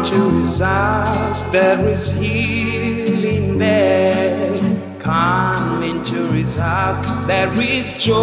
[0.00, 4.56] into his house, there is healing there.
[4.98, 8.16] Come into his house, there is joy.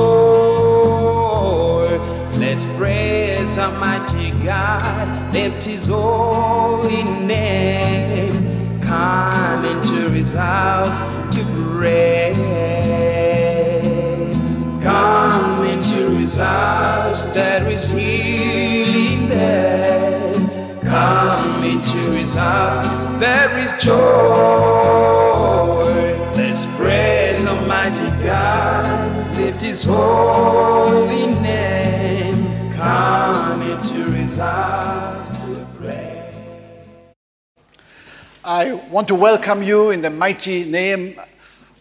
[2.40, 8.82] Let's praise Almighty God, lift his holy name.
[8.82, 10.98] Come into his house
[11.36, 11.44] to
[11.76, 12.34] pray.
[14.82, 20.17] Come into his house, there is healing there.
[20.88, 22.88] Come into his house,
[23.20, 23.98] there is joy.
[26.34, 32.72] Let's praise Almighty God, lift his holy name.
[32.72, 36.32] Come into his house to pray.
[38.46, 41.20] I want to welcome you in the mighty name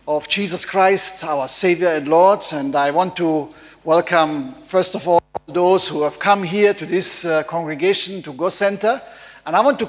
[0.08, 2.42] of Jesus Christ, our Savior and Lord.
[2.52, 3.54] And I want to
[3.86, 8.48] welcome, first of all, those who have come here to this uh, congregation, to Go
[8.48, 9.00] Center.
[9.46, 9.88] And I want to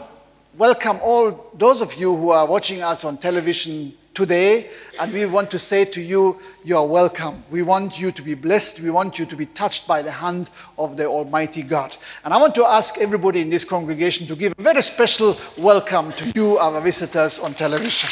[0.55, 4.70] welcome all those of you who are watching us on television today.
[4.99, 7.44] And we want to say to you, you are welcome.
[7.49, 8.82] We want you to be blessed.
[8.82, 11.98] We want you to be touched by the hand of the Almighty God.
[12.24, 16.12] And I want to ask everybody in this congregation to give a very special welcome
[16.12, 18.12] to you, our visitors on television.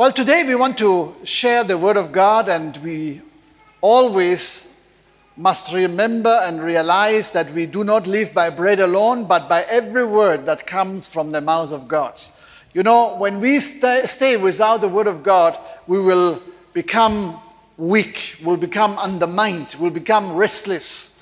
[0.00, 3.20] Well, today we want to share the Word of God, and we
[3.82, 4.74] always
[5.36, 10.06] must remember and realize that we do not live by bread alone, but by every
[10.06, 12.18] word that comes from the mouth of God.
[12.72, 16.40] You know, when we stay, stay without the Word of God, we will
[16.72, 17.38] become
[17.76, 21.14] weak, will become undermined, will become restless.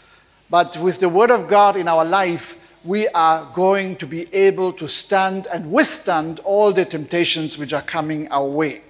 [0.51, 2.57] But with the Word of God in our life,
[2.89, 7.83] we are going to be able to stand and withstand all the temptations which are
[7.83, 8.81] coming our way.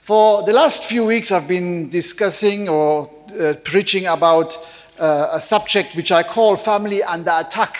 [0.00, 4.56] For the last few weeks, I've been discussing or uh, preaching about
[4.98, 7.76] uh, a subject which I call family under attack.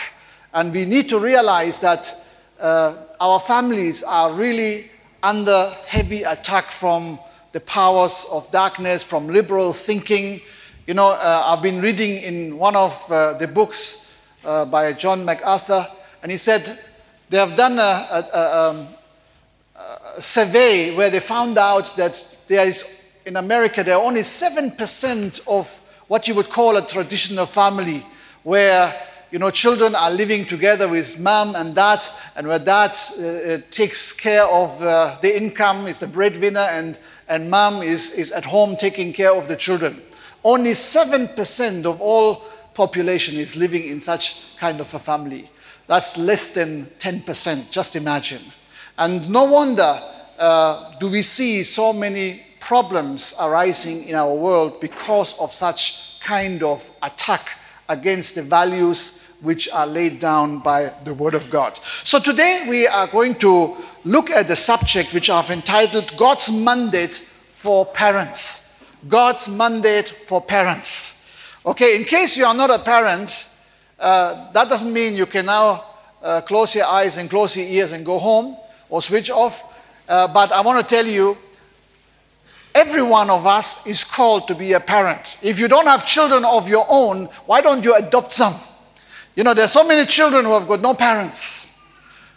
[0.53, 2.15] And we need to realize that
[2.59, 4.91] uh, our families are really
[5.23, 7.17] under heavy attack from
[7.53, 10.39] the powers of darkness, from liberal thinking.
[10.85, 14.06] You know, uh, I've been reading in one of uh, the books
[14.47, 15.85] uh, by John MacArthur,
[16.23, 16.79] and he said
[17.29, 18.87] they have done a, a, a, um,
[19.75, 22.85] a, survey where they found out that there is
[23.25, 28.05] in America there are only seven percent of what you would call a traditional family,
[28.43, 28.93] where
[29.31, 34.13] you know children are living together with mom and dad, and where dad uh, takes
[34.13, 36.97] care of uh, the income, is the breadwinner, and
[37.27, 40.01] and mom is is at home taking care of the children.
[40.45, 42.45] Only seven percent of all
[42.77, 45.49] population is living in such kind of a family.
[45.87, 48.43] That's less than 10%, just imagine.
[48.99, 49.99] And no wonder
[50.37, 56.61] uh, do we see so many problems arising in our world because of such kind
[56.61, 57.57] of attack
[57.89, 61.79] against the values which are laid down by the Word of God.
[62.03, 67.23] So today we are going to look at the subject which I've entitled God's Mandate
[67.47, 68.71] for Parents.
[69.07, 71.16] God's Mandate for Parents.
[71.67, 73.45] Okay, in case you are not a parent,
[73.99, 75.83] uh, that doesn't mean you can now
[76.23, 78.55] uh, close your eyes and close your ears and go home
[78.87, 79.65] or switch off.
[80.07, 81.37] Uh, but I want to tell you,
[82.73, 85.39] every one of us is called to be a parent.
[85.41, 88.55] If you don't have children of your own, why don't you adopt some?
[89.35, 91.73] You know, there are so many children who have got no parents.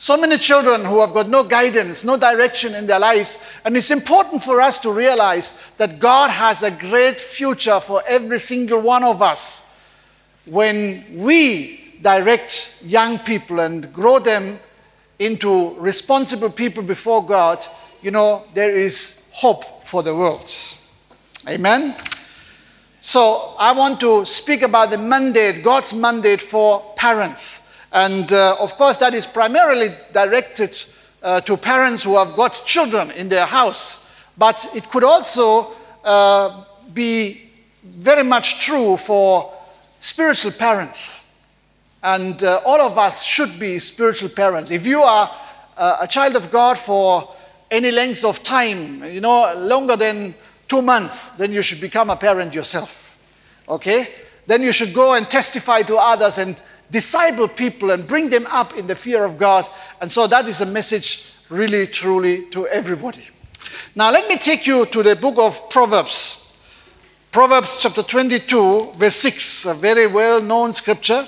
[0.00, 3.38] So many children who have got no guidance, no direction in their lives.
[3.66, 8.38] And it's important for us to realize that God has a great future for every
[8.38, 9.68] single one of us.
[10.46, 14.58] When we direct young people and grow them
[15.18, 17.66] into responsible people before God,
[18.00, 20.50] you know, there is hope for the world.
[21.46, 21.94] Amen?
[23.02, 27.66] So I want to speak about the mandate, God's mandate for parents.
[27.92, 30.76] And uh, of course, that is primarily directed
[31.22, 34.10] uh, to parents who have got children in their house.
[34.38, 35.72] But it could also
[36.04, 36.64] uh,
[36.94, 37.50] be
[37.84, 39.52] very much true for
[39.98, 41.30] spiritual parents.
[42.02, 44.70] And uh, all of us should be spiritual parents.
[44.70, 45.30] If you are
[45.76, 47.34] uh, a child of God for
[47.70, 50.34] any length of time, you know, longer than
[50.68, 53.16] two months, then you should become a parent yourself.
[53.68, 54.08] Okay?
[54.46, 56.60] Then you should go and testify to others and
[56.90, 59.68] disciple people and bring them up in the fear of God.
[60.00, 63.28] And so that is a message really, truly to everybody.
[63.94, 66.46] Now, let me take you to the book of Proverbs.
[67.32, 71.26] Proverbs chapter 22, verse 6, a very well known scripture.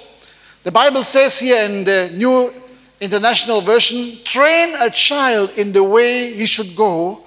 [0.64, 2.52] The Bible says here in the New
[3.00, 7.24] International Version train a child in the way he should go,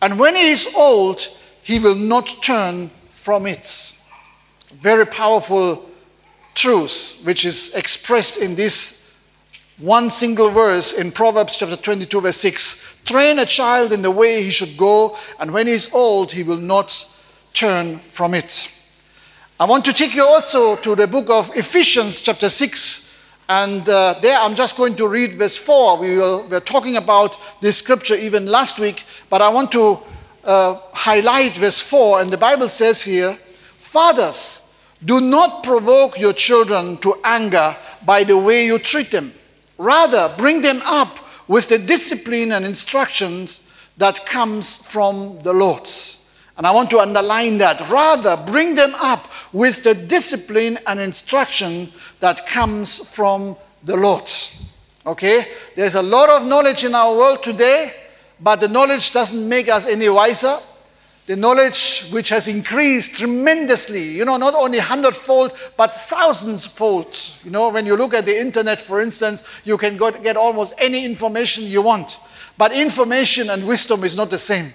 [0.00, 1.28] and when he is old,
[1.62, 3.94] he will not turn from it.
[4.80, 5.88] Very powerful
[6.58, 8.98] truth, which is expressed in this
[9.78, 13.02] one single verse in Proverbs chapter 22, verse 6.
[13.04, 16.42] Train a child in the way he should go, and when he is old, he
[16.42, 17.06] will not
[17.54, 18.68] turn from it.
[19.60, 23.06] I want to take you also to the book of Ephesians, chapter 6.
[23.48, 25.98] And uh, there I'm just going to read verse 4.
[25.98, 29.98] We, will, we were talking about this scripture even last week, but I want to
[30.44, 32.20] uh, highlight verse 4.
[32.20, 33.38] And the Bible says here
[33.76, 34.67] Fathers,
[35.04, 39.32] do not provoke your children to anger by the way you treat them.
[39.78, 43.62] Rather, bring them up with the discipline and instructions
[43.96, 45.88] that comes from the Lord.
[46.56, 47.88] And I want to underline that.
[47.88, 54.28] Rather, bring them up with the discipline and instruction that comes from the Lord.
[55.06, 55.46] Okay?
[55.76, 57.92] There's a lot of knowledge in our world today,
[58.40, 60.58] but the knowledge doesn't make us any wiser
[61.28, 67.14] the knowledge which has increased tremendously, you know, not only hundredfold, but thousands fold.
[67.44, 71.04] You know, when you look at the internet, for instance, you can get almost any
[71.04, 72.18] information you want.
[72.56, 74.72] But information and wisdom is not the same.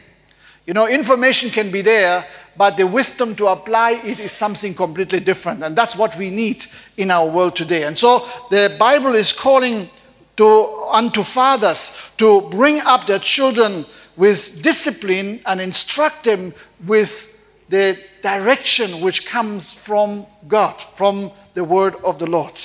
[0.68, 2.24] You know, information can be there,
[2.56, 5.64] but the wisdom to apply it is something completely different.
[5.64, 6.68] And that's what we need
[6.98, 7.86] in our world today.
[7.86, 9.90] And so the Bible is calling
[10.38, 16.54] to, unto fathers to bring up their children with discipline and instruct them
[16.86, 17.30] with
[17.70, 22.60] the direction which comes from God, from the word of the Lord.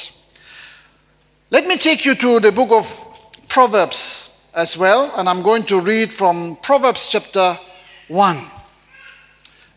[1.51, 2.87] Let me take you to the book of
[3.49, 7.59] Proverbs as well, and I'm going to read from Proverbs chapter
[8.09, 8.45] 1.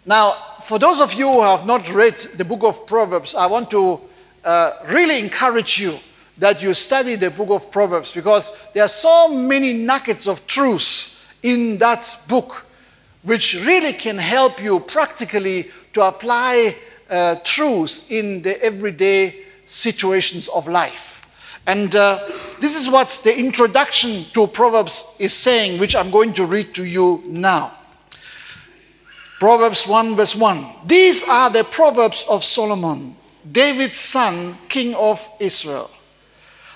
[0.06, 0.34] Now,
[0.64, 4.02] for those of you who have not read the book of Proverbs, I want to
[4.44, 5.98] uh, really encourage you
[6.38, 11.21] that you study the book of Proverbs because there are so many nuggets of truth
[11.44, 12.66] in that book,
[13.24, 16.76] which really can help you practically to apply
[17.10, 21.26] uh, truths in the everyday situations of life.
[21.68, 22.28] And uh,
[22.60, 26.84] this is what the introduction to Proverbs is saying, which I'm going to read to
[26.84, 27.74] you now.
[29.40, 30.68] Proverbs 1, verse 1.
[30.86, 33.16] These are the Proverbs of Solomon,
[33.52, 35.90] David's son, king of Israel.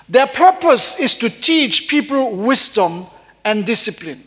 [0.08, 3.06] Their purpose is to teach people wisdom
[3.44, 4.22] and discipline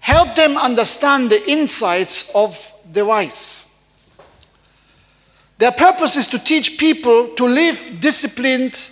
[0.00, 3.66] Help them understand the insights of the wise.
[5.58, 8.90] Their purpose is to teach people to live disciplined.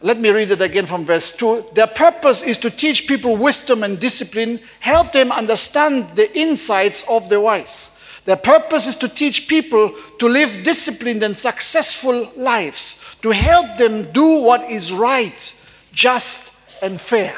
[0.00, 1.66] Let me read it again from verse 2.
[1.72, 7.28] Their purpose is to teach people wisdom and discipline, help them understand the insights of
[7.28, 7.92] the wise.
[8.24, 14.10] Their purpose is to teach people to live disciplined and successful lives, to help them
[14.10, 15.54] do what is right,
[15.92, 17.36] just, and fair.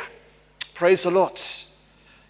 [0.75, 1.39] Praise the Lord.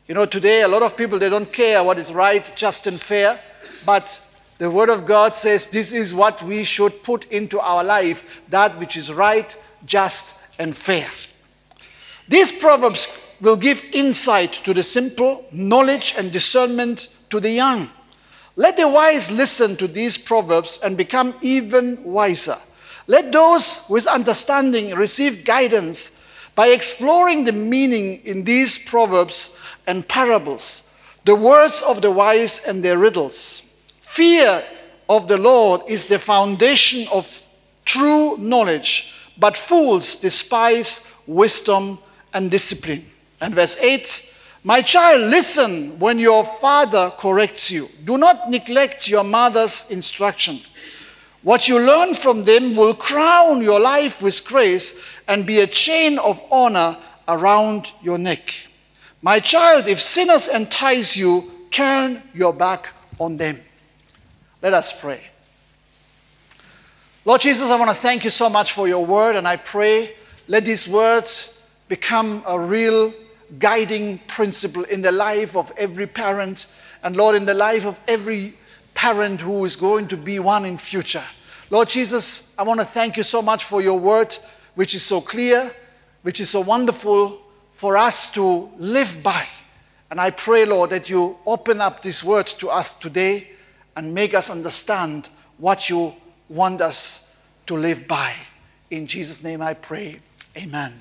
[0.08, 2.98] You know, today a lot of people they don't care what is right, just and
[2.98, 3.38] fair,
[3.84, 4.18] but
[4.56, 8.78] the word of God says this is what we should put into our life, that
[8.78, 11.06] which is right, just and fair.
[12.26, 13.06] These proverbs
[13.42, 17.90] will give insight to the simple, knowledge and discernment to the young.
[18.56, 22.56] Let the wise listen to these proverbs and become even wiser.
[23.08, 26.12] Let those with understanding receive guidance
[26.58, 29.54] by exploring the meaning in these proverbs
[29.86, 30.82] and parables,
[31.24, 33.62] the words of the wise and their riddles.
[34.00, 34.64] Fear
[35.08, 37.46] of the Lord is the foundation of
[37.84, 41.96] true knowledge, but fools despise wisdom
[42.34, 43.06] and discipline.
[43.40, 44.34] And verse 8
[44.64, 47.86] My child, listen when your father corrects you.
[48.04, 50.58] Do not neglect your mother's instruction.
[51.48, 54.92] What you learn from them will crown your life with grace
[55.26, 58.54] and be a chain of honor around your neck.
[59.22, 63.62] My child, if sinners entice you, turn your back on them.
[64.60, 65.22] Let us pray.
[67.24, 70.16] Lord Jesus, I want to thank you so much for your word, and I pray
[70.48, 71.30] let this word
[71.88, 73.14] become a real
[73.58, 76.66] guiding principle in the life of every parent,
[77.02, 78.52] and Lord, in the life of every
[78.92, 81.24] parent who is going to be one in future.
[81.70, 84.36] Lord Jesus, I want to thank you so much for your word,
[84.74, 85.70] which is so clear,
[86.22, 87.40] which is so wonderful,
[87.74, 89.44] for us to live by.
[90.10, 93.50] And I pray, Lord, that you open up this word to us today
[93.96, 96.14] and make us understand what you
[96.48, 97.30] want us
[97.66, 98.32] to live by.
[98.90, 100.18] In Jesus' name I pray.
[100.56, 100.94] Amen.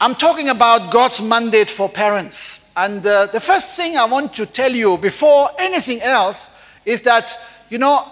[0.00, 2.70] I'm talking about God's mandate for parents.
[2.76, 6.50] And uh, the first thing I want to tell you before anything else
[6.86, 7.38] is that,
[7.68, 8.02] you know,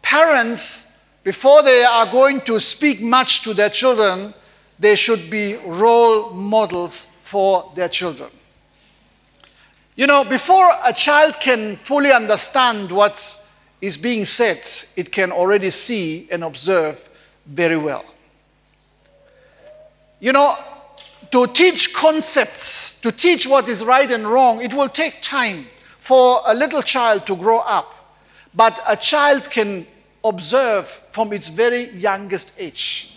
[0.00, 0.90] parents,
[1.24, 4.32] before they are going to speak much to their children,
[4.78, 8.30] they should be role models for their children.
[9.96, 13.38] You know, before a child can fully understand what
[13.80, 17.08] is being said, it can already see and observe
[17.46, 18.04] very well.
[20.20, 20.56] You know,
[21.32, 25.66] to teach concepts, to teach what is right and wrong, it will take time
[25.98, 28.01] for a little child to grow up.
[28.54, 29.86] But a child can
[30.24, 33.14] observe from its very youngest age.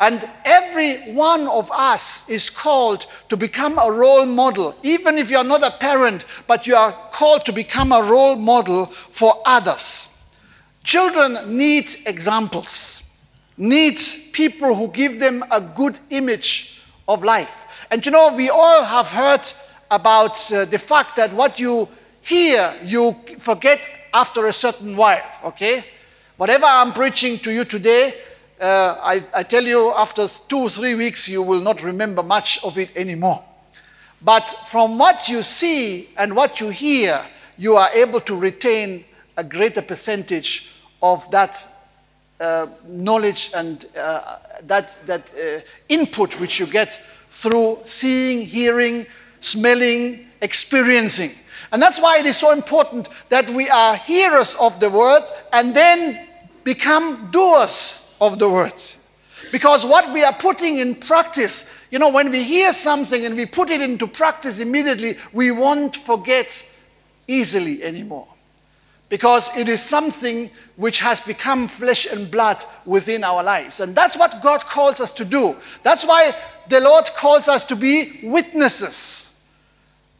[0.00, 5.42] And every one of us is called to become a role model, even if you're
[5.42, 10.08] not a parent, but you are called to become a role model for others.
[10.84, 13.02] Children need examples,
[13.56, 13.98] need
[14.32, 17.64] people who give them a good image of life.
[17.90, 19.52] And you know, we all have heard
[19.90, 21.88] about uh, the fact that what you
[22.22, 25.84] hear, you forget after a certain while, okay?
[26.36, 28.14] Whatever I'm preaching to you today,
[28.60, 32.62] uh, I, I tell you, after two or three weeks, you will not remember much
[32.64, 33.44] of it anymore.
[34.22, 37.24] But from what you see and what you hear,
[37.56, 39.04] you are able to retain
[39.36, 41.66] a greater percentage of that
[42.40, 47.00] uh, knowledge and uh, that, that uh, input which you get
[47.30, 49.06] through seeing, hearing,
[49.40, 51.32] smelling, experiencing.
[51.72, 55.74] And that's why it is so important that we are hearers of the word and
[55.74, 56.28] then
[56.64, 58.98] become doers of the words.
[59.52, 63.46] Because what we are putting in practice, you know, when we hear something and we
[63.46, 66.66] put it into practice immediately, we won't forget
[67.26, 68.28] easily anymore.
[69.08, 73.80] Because it is something which has become flesh and blood within our lives.
[73.80, 75.56] And that's what God calls us to do.
[75.82, 76.32] That's why
[76.68, 79.27] the Lord calls us to be witnesses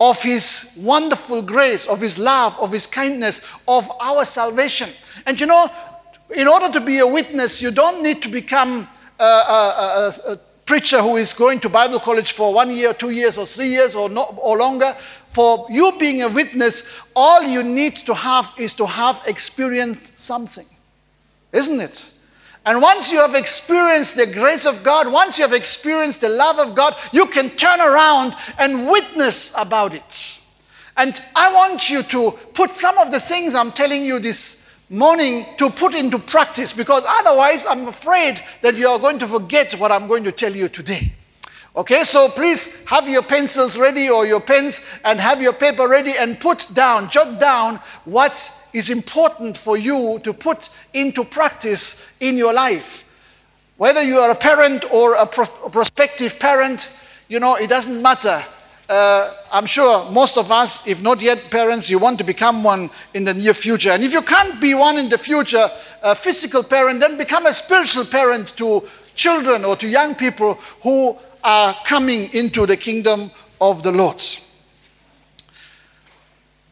[0.00, 4.90] of His wonderful grace, of His love, of His kindness, of our salvation.
[5.26, 5.69] And you know,
[6.35, 8.88] in order to be a witness, you don't need to become
[9.19, 13.11] a, a, a, a preacher who is going to Bible college for one year, two
[13.11, 14.95] years, or three years, or, not, or longer.
[15.31, 16.85] For you being a witness,
[17.17, 20.67] all you need to have is to have experienced something,
[21.52, 22.11] isn't it?
[22.68, 26.58] And once you have experienced the grace of God, once you have experienced the love
[26.58, 30.42] of God, you can turn around and witness about it.
[30.94, 35.46] And I want you to put some of the things I'm telling you this morning
[35.56, 39.90] to put into practice because otherwise I'm afraid that you are going to forget what
[39.90, 41.10] I'm going to tell you today.
[41.75, 46.18] Okay, so please have your pencils ready or your pens and have your paper ready
[46.18, 52.38] and put down, jot down what is important for you to put into practice in
[52.38, 53.04] your life.
[53.76, 56.90] Whether you are a parent or a, prospective parent,
[57.28, 58.44] you know, it doesn't matter
[58.88, 62.90] uh, I'm sure most of us, if not yet parents, you want to become one
[63.12, 63.90] in the near future.
[63.90, 65.68] And if you can't be one in the future,
[66.02, 71.16] a physical parent, then become a spiritual parent to children or to young people who
[71.44, 73.30] are coming into the kingdom
[73.61, 74.23] of the Lord.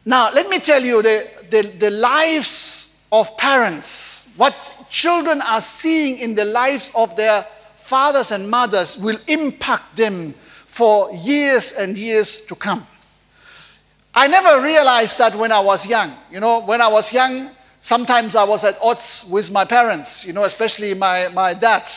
[0.07, 6.19] Now, let me tell you the, the, the lives of parents, what children are seeing
[6.19, 7.45] in the lives of their
[7.75, 10.33] fathers and mothers will impact them
[10.65, 12.87] for years and years to come.
[14.15, 16.13] I never realized that when I was young.
[16.31, 17.49] You know, when I was young,
[17.81, 21.91] sometimes I was at odds with my parents, you know, especially my, my dad.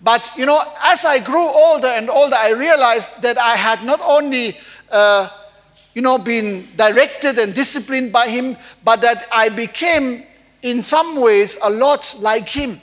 [0.00, 4.00] But, you know, as I grew older and older, I realized that I had not
[4.02, 4.56] only,
[4.90, 5.28] uh,
[5.94, 10.24] you know, been directed and disciplined by him, but that I became,
[10.62, 12.80] in some ways, a lot like him.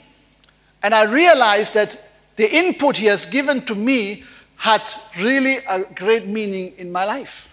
[0.82, 2.00] And I realized that
[2.36, 4.24] the input he has given to me
[4.56, 4.82] had
[5.18, 7.50] really a great meaning in my life.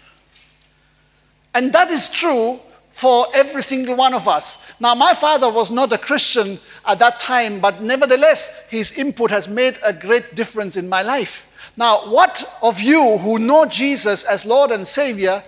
[1.54, 2.60] And that is true
[2.92, 4.60] for every single one of us.
[4.80, 9.48] Now, my father was not a Christian at that time, but nevertheless, his input has
[9.48, 11.48] made a great difference in my life.
[11.80, 15.42] Now, what of you who know Jesus as Lord and Savior,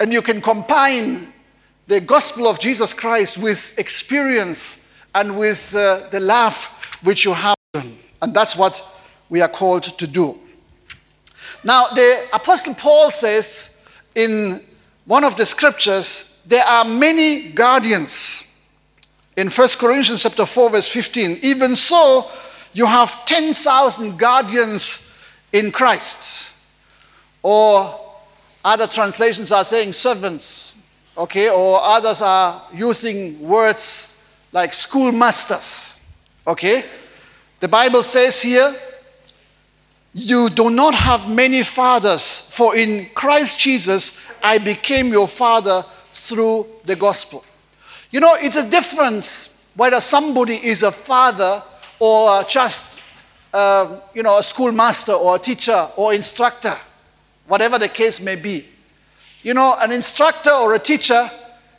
[0.00, 1.34] and you can combine
[1.86, 4.78] the gospel of Jesus Christ with experience
[5.14, 6.64] and with uh, the love
[7.02, 8.82] which you have, and that's what
[9.28, 10.38] we are called to do.
[11.62, 13.76] Now, the Apostle Paul says
[14.14, 14.62] in
[15.04, 18.44] one of the scriptures, there are many guardians.
[19.36, 22.30] In 1 Corinthians chapter 4, verse 15, even so,
[22.72, 25.03] you have 10,000 guardians
[25.54, 26.50] in Christ.
[27.42, 28.00] Or
[28.64, 30.74] other translations are saying servants,
[31.16, 34.16] okay, or others are using words
[34.52, 36.00] like schoolmasters,
[36.46, 36.84] okay.
[37.60, 38.74] The Bible says here,
[40.12, 46.66] you do not have many fathers, for in Christ Jesus I became your father through
[46.84, 47.44] the gospel.
[48.10, 51.62] You know, it's a difference whether somebody is a father
[51.98, 53.00] or just,
[53.54, 56.74] uh, you know, a schoolmaster or a teacher or instructor,
[57.46, 58.66] whatever the case may be.
[59.44, 61.30] You know, an instructor or a teacher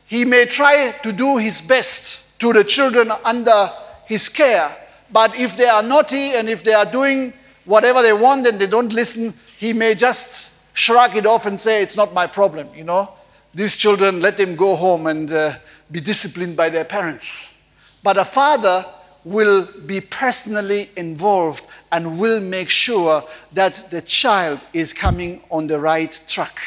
[0.06, 3.70] he may try to do his best to the children under
[4.06, 4.74] his care.
[5.12, 7.34] But if they are naughty and if they are doing
[7.66, 11.82] whatever they want and they don't listen, he may just shrug it off and say,
[11.82, 13.10] It's not my problem, you know.
[13.54, 15.56] These children, let them go home and uh,
[15.92, 17.54] be disciplined by their parents.
[18.02, 18.86] But a father
[19.26, 25.80] will be personally involved and will make sure that the child is coming on the
[25.80, 26.60] right track.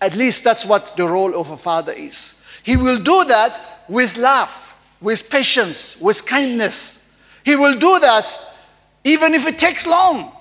[0.00, 2.40] At least that's what the role of a father is.
[2.62, 7.04] He will do that with love, with patience, with kindness.
[7.44, 8.38] He will do that
[9.02, 10.32] even if it takes long.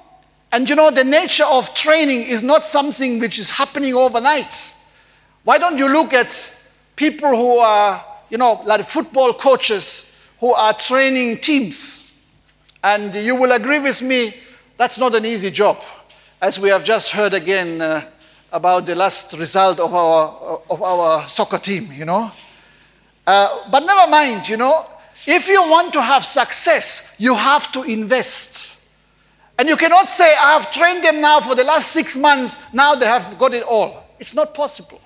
[0.52, 4.74] And you know, the nature of training is not something which is happening overnight.
[5.44, 6.56] Why don't you look at
[6.96, 10.09] people who are, you know, like football coaches
[10.40, 12.14] who are training teams?
[12.84, 14.34] And you will agree with me,
[14.78, 15.82] that's not an easy job,
[16.42, 17.82] as we have just heard again.
[17.82, 18.02] Uh,
[18.52, 22.32] about the last result of our, of our soccer team, you know.
[23.26, 24.86] Uh, but never mind, you know,
[25.28, 28.82] if you want to have success, you have to invest.
[29.58, 32.96] And you cannot say, I have trained them now for the last six months, now
[32.96, 34.04] they have got it all.
[34.20, 35.02] It's not possible.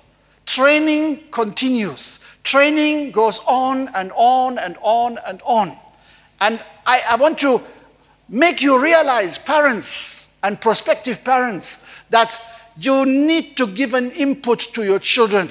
[0.46, 2.20] Training continues.
[2.44, 5.76] Training goes on and on and on and on.
[6.40, 7.60] And I, I want to
[8.28, 12.38] make you realize, parents and prospective parents, that
[12.76, 15.48] you need to give an input to your children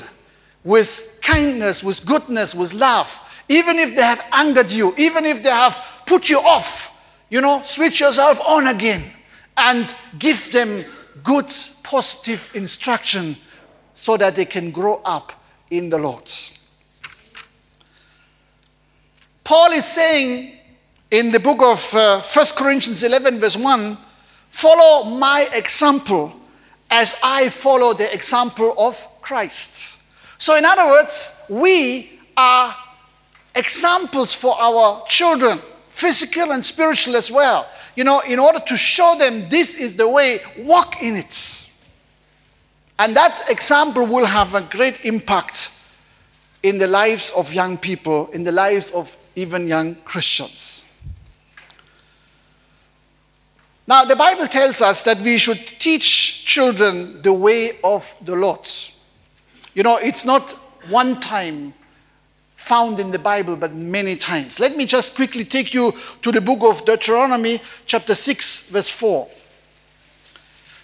[0.63, 3.19] with kindness, with goodness, with love.
[3.49, 6.91] Even if they have angered you, even if they have put you off,
[7.29, 9.11] you know, switch yourself on again
[9.57, 10.85] and give them
[11.23, 13.35] good, positive instruction
[13.95, 15.33] so that they can grow up
[15.71, 16.31] in the Lord.
[19.43, 20.53] Paul is saying
[21.11, 23.97] in the book of uh, 1 Corinthians 11, verse 1
[24.49, 26.31] follow my example
[26.89, 29.99] as I follow the example of Christ.
[30.37, 32.75] So, in other words, we are
[33.55, 37.67] examples for our children, physical and spiritual as well.
[37.95, 41.69] You know, in order to show them this is the way, walk in it.
[42.99, 45.71] And that example will have a great impact
[46.61, 50.85] in the lives of young people, in the lives of even young Christians.
[53.85, 58.69] Now, the Bible tells us that we should teach children the way of the Lord.
[59.73, 60.51] You know, it's not
[60.89, 61.73] one time
[62.55, 64.57] found in the Bible, but many times.
[64.57, 69.27] Let me just quickly take you to the book of Deuteronomy, chapter 6, verse 4.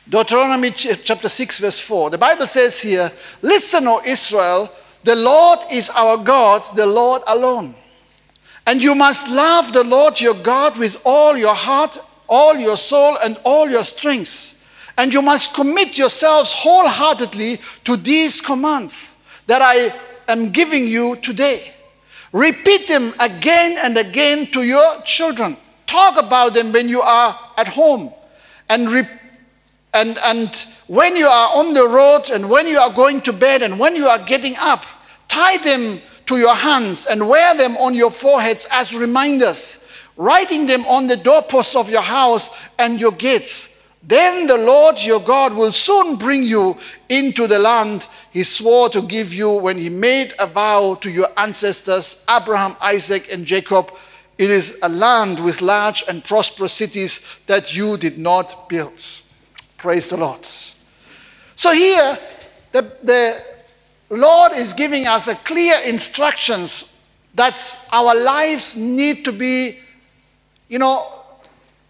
[0.09, 2.09] Deuteronomy chapter 6, verse 4.
[2.09, 3.09] The Bible says here,
[3.41, 4.69] Listen, O Israel,
[5.05, 7.75] the Lord is our God, the Lord alone.
[8.69, 11.97] And you must love the Lord your God with all your heart
[12.29, 14.55] all your soul and all your strength.
[14.97, 19.91] And you must commit yourselves wholeheartedly to these commands that I
[20.32, 21.73] am giving you today.
[22.32, 25.58] Repeat them again and again to your children.
[25.88, 28.13] Talk about them when you are at home.
[28.67, 29.10] And, re-
[29.93, 33.63] and, and when you are on the road, and when you are going to bed,
[33.63, 34.86] and when you are getting up.
[35.27, 39.79] Tie them to your hands and wear them on your foreheads as reminders
[40.15, 43.79] writing them on the doorposts of your house and your gates.
[44.03, 46.77] Then the Lord your God will soon bring you
[47.09, 51.29] into the land he swore to give you when he made a vow to your
[51.35, 53.91] ancestors, Abraham, Isaac, and Jacob.
[54.37, 59.01] It is a land with large and prosperous cities that you did not build.
[59.77, 60.45] Praise the Lord.
[61.55, 62.19] So here,
[62.71, 63.43] the, the
[64.09, 66.97] Lord is giving us a clear instructions
[67.35, 69.79] that our lives need to be
[70.69, 71.05] you know,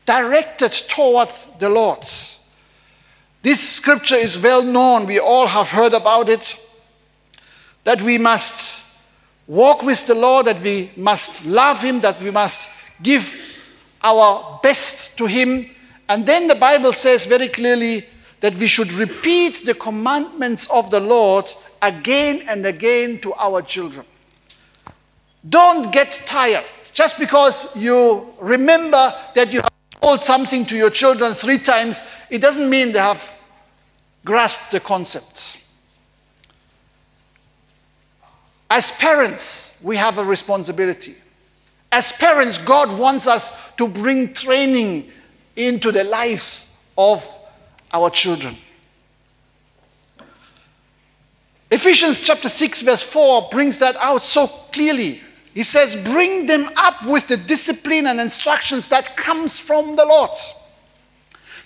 [0.06, 2.00] directed towards the Lord.
[3.42, 5.06] This scripture is well known.
[5.06, 6.58] We all have heard about it.
[7.84, 8.84] That we must
[9.48, 12.70] walk with the Lord, that we must love Him, that we must
[13.04, 13.40] give
[14.02, 15.70] our best to Him.
[16.08, 18.06] And then the Bible says very clearly
[18.42, 24.06] that we should repeat the commandments of the Lord again and again to our children.
[25.48, 26.72] Don't get tired.
[26.94, 29.72] Just because you remember that you have
[30.02, 33.32] told something to your children three times, it doesn't mean they have
[34.26, 35.66] grasped the concepts.
[38.70, 41.16] As parents, we have a responsibility.
[41.92, 45.10] As parents, God wants us to bring training
[45.56, 47.39] into the lives of
[47.92, 48.56] our children.
[51.72, 55.22] Ephesians chapter 6, verse 4 brings that out so clearly.
[55.54, 60.32] He says, bring them up with the discipline and instructions that comes from the Lord.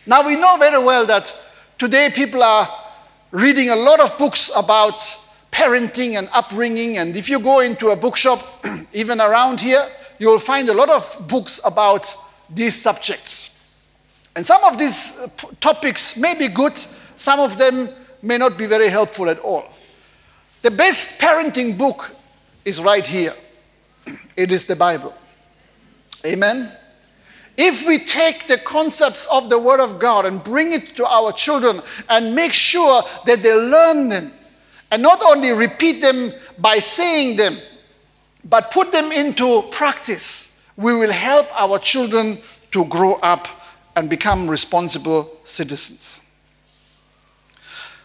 [0.05, 1.35] Now we know very well that
[1.77, 2.67] today people are
[3.31, 4.95] reading a lot of books about
[5.51, 6.97] parenting and upbringing.
[6.97, 8.43] And if you go into a bookshop,
[8.93, 9.87] even around here,
[10.19, 12.15] you will find a lot of books about
[12.49, 13.52] these subjects.
[14.35, 15.27] And some of these uh,
[15.59, 16.83] topics may be good,
[17.15, 17.89] some of them
[18.21, 19.65] may not be very helpful at all.
[20.63, 22.09] The best parenting book
[22.65, 23.33] is right here
[24.35, 25.13] it is the Bible.
[26.25, 26.71] Amen.
[27.57, 31.31] If we take the concepts of the Word of God and bring it to our
[31.31, 34.31] children and make sure that they learn them,
[34.89, 37.57] and not only repeat them by saying them,
[38.45, 42.39] but put them into practice, we will help our children
[42.71, 43.47] to grow up
[43.95, 46.21] and become responsible citizens.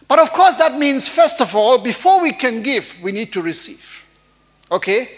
[0.07, 3.41] But of course, that means, first of all, before we can give, we need to
[3.41, 4.03] receive.
[4.71, 5.09] Okay?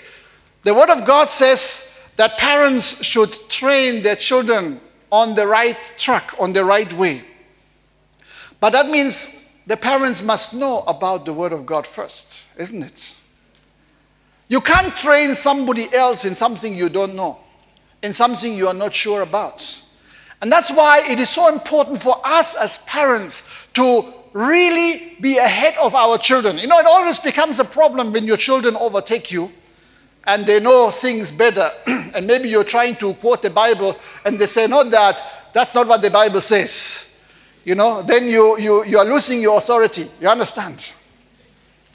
[0.63, 4.81] The Word of God says that parents should train their children
[5.11, 7.21] on the right track, on the right way.
[8.59, 9.31] But that means
[9.65, 13.15] the parents must know about the Word of God first, isn't it?
[14.49, 17.39] You can't train somebody else in something you don't know,
[18.03, 19.81] in something you are not sure about.
[20.41, 25.75] And that's why it is so important for us as parents to really be ahead
[25.77, 26.57] of our children.
[26.57, 29.51] You know, it always becomes a problem when your children overtake you
[30.25, 31.71] and they know things better.
[31.87, 35.21] and maybe you're trying to quote the Bible and they say, no, that,
[35.53, 37.07] that's not what the Bible says.
[37.63, 40.07] You know, then you, you, you are losing your authority.
[40.19, 40.93] You understand?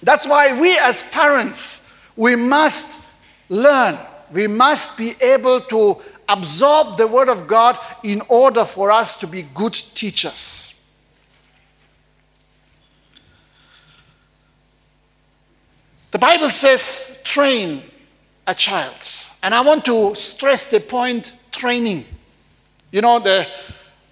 [0.03, 3.01] That's why we as parents, we must
[3.49, 3.99] learn.
[4.33, 9.27] We must be able to absorb the Word of God in order for us to
[9.27, 10.75] be good teachers.
[16.11, 17.83] The Bible says, train
[18.47, 18.97] a child.
[19.43, 22.05] And I want to stress the point training.
[22.91, 23.47] You know, the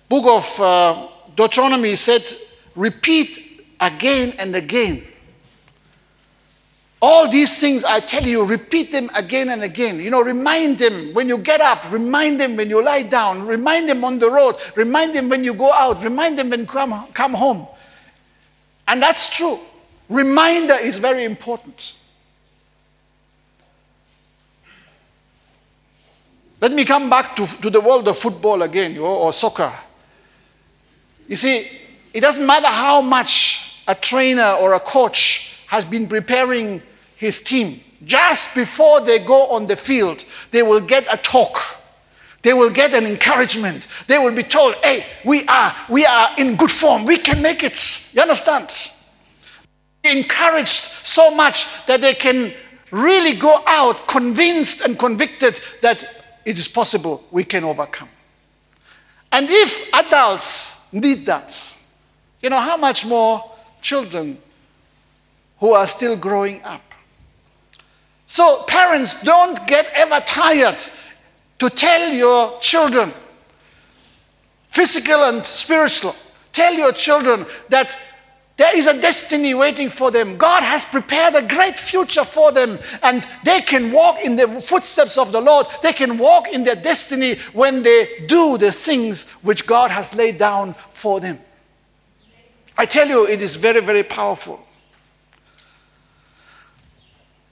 [0.09, 2.29] book of uh, Deuteronomy said,
[2.77, 5.05] repeat again and again.
[7.03, 10.01] All these things I tell you, repeat them again and again.
[10.01, 13.89] You know, remind them when you get up, remind them when you lie down, remind
[13.89, 17.07] them on the road, remind them when you go out, remind them when you come,
[17.13, 17.67] come home.
[18.89, 19.59] And that's true.
[20.09, 21.95] Reminder is very important.
[26.61, 29.73] Let me come back to, to the world of football again or, or soccer.
[31.29, 31.69] You see,
[32.15, 36.81] it doesn't matter how much a trainer or a coach has been preparing
[37.17, 37.81] his team.
[38.05, 41.59] Just before they go on the field, they will get a talk.
[42.43, 43.89] They will get an encouragement.
[44.07, 47.05] They will be told, hey, we are, we are in good form.
[47.05, 47.77] We can make it.
[48.13, 48.71] You understand?
[50.05, 52.53] Encouraged so much that they can
[52.93, 56.05] really go out convinced and convicted that
[56.45, 58.09] it is possible we can overcome.
[59.33, 61.77] And if adults need that,
[62.43, 63.43] you know, how much more
[63.83, 64.39] children
[65.59, 66.83] who are still growing up?
[68.27, 70.81] So, parents, don't get ever tired
[71.59, 73.13] to tell your children,
[74.69, 76.15] physical and spiritual,
[76.53, 77.99] tell your children that
[78.57, 80.37] there is a destiny waiting for them.
[80.37, 85.19] God has prepared a great future for them, and they can walk in the footsteps
[85.19, 85.67] of the Lord.
[85.83, 90.39] They can walk in their destiny when they do the things which God has laid
[90.39, 91.41] down for them.
[92.79, 94.65] I tell you, it is very, very powerful.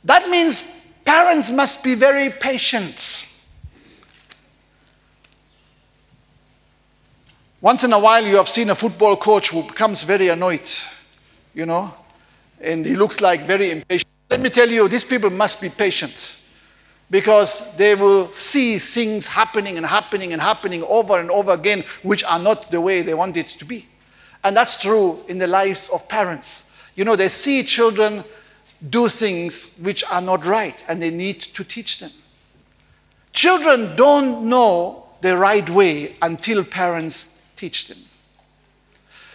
[0.05, 0.63] That means
[1.05, 3.29] parents must be very patient.
[7.61, 10.69] Once in a while, you have seen a football coach who becomes very annoyed,
[11.55, 11.95] you know,
[12.61, 14.11] and he looks like very impatient.
[14.29, 16.39] Let me tell you, these people must be patient
[17.09, 22.25] because they will see things happening and happening and happening over and over again, which
[22.25, 23.87] are not the way they want it to be.
[24.43, 26.67] And that's true in the lives of parents.
[26.97, 28.25] You know, they see children
[28.91, 32.11] do things which are not right and they need to teach them.
[33.33, 37.99] Children don't know the right way until parents teach them.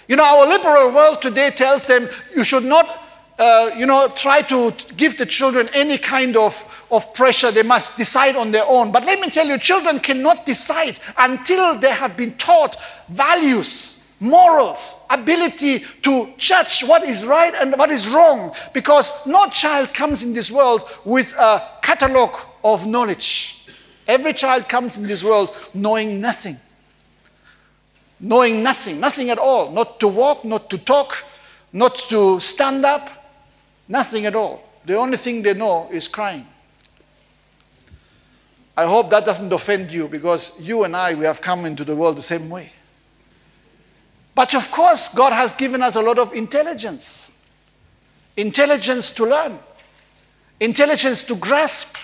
[0.07, 3.03] You know, our liberal world today tells them you should not,
[3.39, 7.51] uh, you know, try to give the children any kind of, of pressure.
[7.51, 8.91] They must decide on their own.
[8.91, 12.77] But let me tell you, children cannot decide until they have been taught
[13.09, 18.53] values, morals, ability to judge what is right and what is wrong.
[18.73, 23.65] Because no child comes in this world with a catalog of knowledge.
[24.07, 26.57] Every child comes in this world knowing nothing
[28.19, 31.23] knowing nothing, nothing at all, not to walk, not to talk,
[31.73, 33.09] not to stand up,
[33.87, 34.63] nothing at all.
[34.85, 36.45] The only thing they know is crying.
[38.75, 41.95] I hope that doesn't offend you because you and I, we have come into the
[41.95, 42.71] world the same way.
[44.37, 47.31] But of course, God has given us a lot of intelligence.
[48.37, 49.59] intelligence to learn,
[50.59, 51.97] intelligence to grasp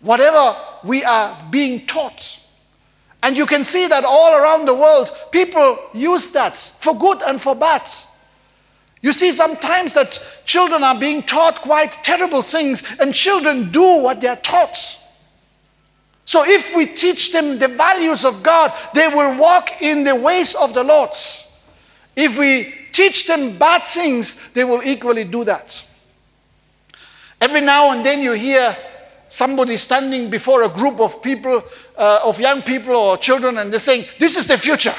[0.00, 2.40] whatever we are being taught.
[3.22, 7.40] And you can see that all around the world, people use that for good and
[7.40, 7.88] for bad.
[9.00, 14.20] You see sometimes that children are being taught quite terrible things, and children do what
[14.20, 14.98] they are taught.
[16.24, 20.54] So if we teach them the values of God, they will walk in the ways
[20.54, 21.10] of the Lord.
[22.16, 25.84] If we teach them bad things, they will equally do that.
[27.40, 28.74] Every now and then you hear
[29.28, 31.62] somebody standing before a group of people,
[31.98, 34.94] uh, of young people or children, and they're saying, This is the future.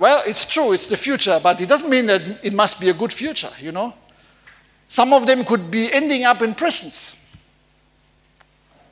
[0.00, 2.94] Well, it's true, it's the future, but it doesn't mean that it must be a
[2.94, 3.92] good future, you know.
[4.88, 7.19] Some of them could be ending up in prisons.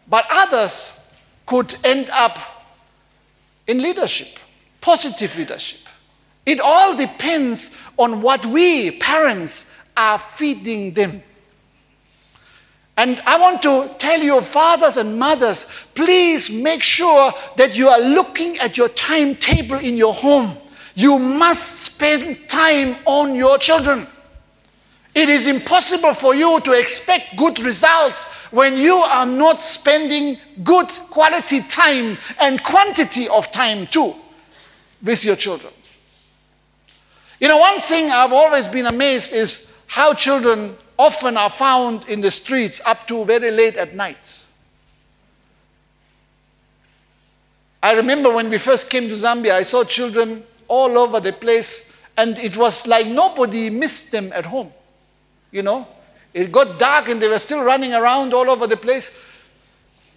[0.08, 0.94] But others
[1.46, 2.38] could end up
[3.66, 4.38] in leadership,
[4.80, 5.80] positive leadership.
[6.46, 11.22] It all depends on what we, parents, are feeding them.
[12.96, 18.00] And I want to tell you, fathers and mothers, please make sure that you are
[18.00, 20.56] looking at your timetable in your home.
[20.94, 24.08] You must spend time on your children.
[25.14, 30.88] It is impossible for you to expect good results when you are not spending good
[31.10, 34.14] quality time and quantity of time too
[35.02, 35.72] with your children.
[37.40, 42.20] You know, one thing I've always been amazed is how children often are found in
[42.20, 44.46] the streets up to very late at night.
[47.82, 51.90] I remember when we first came to Zambia, I saw children all over the place,
[52.16, 54.72] and it was like nobody missed them at home.
[55.50, 55.86] You know,
[56.34, 59.16] it got dark and they were still running around all over the place.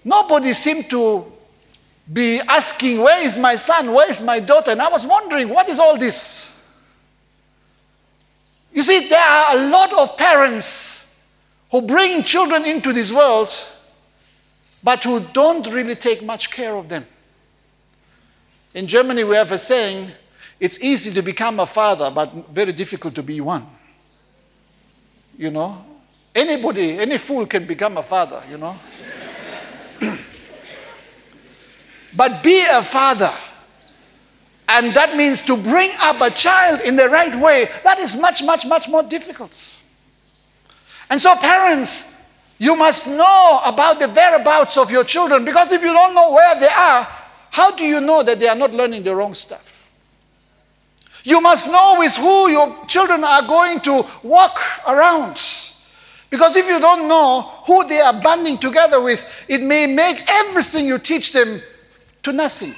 [0.03, 1.31] Nobody seemed to
[2.11, 3.93] be asking, Where is my son?
[3.93, 4.71] Where is my daughter?
[4.71, 6.51] And I was wondering, What is all this?
[8.73, 11.05] You see, there are a lot of parents
[11.71, 13.49] who bring children into this world,
[14.83, 17.05] but who don't really take much care of them.
[18.73, 20.11] In Germany, we have a saying
[20.59, 23.67] it's easy to become a father, but very difficult to be one.
[25.41, 25.83] You know,
[26.35, 28.75] anybody, any fool can become a father, you know.
[32.15, 33.33] but be a father.
[34.69, 38.43] And that means to bring up a child in the right way, that is much,
[38.43, 39.81] much, much more difficult.
[41.09, 42.13] And so, parents,
[42.59, 46.59] you must know about the whereabouts of your children because if you don't know where
[46.59, 47.07] they are,
[47.49, 49.70] how do you know that they are not learning the wrong stuff?
[51.23, 55.41] You must know with who your children are going to walk around.
[56.29, 60.87] Because if you don't know who they are banding together with, it may make everything
[60.87, 61.61] you teach them
[62.23, 62.73] to nothing.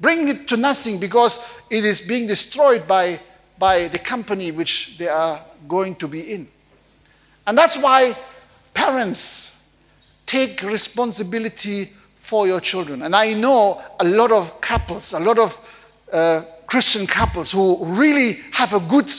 [0.00, 3.20] Bring it to nothing because it is being destroyed by,
[3.58, 6.48] by the company which they are going to be in.
[7.46, 8.16] And that's why
[8.74, 9.56] parents
[10.26, 13.02] take responsibility for your children.
[13.02, 15.60] And I know a lot of couples, a lot of
[16.12, 19.12] uh, Christian couples who really have a good,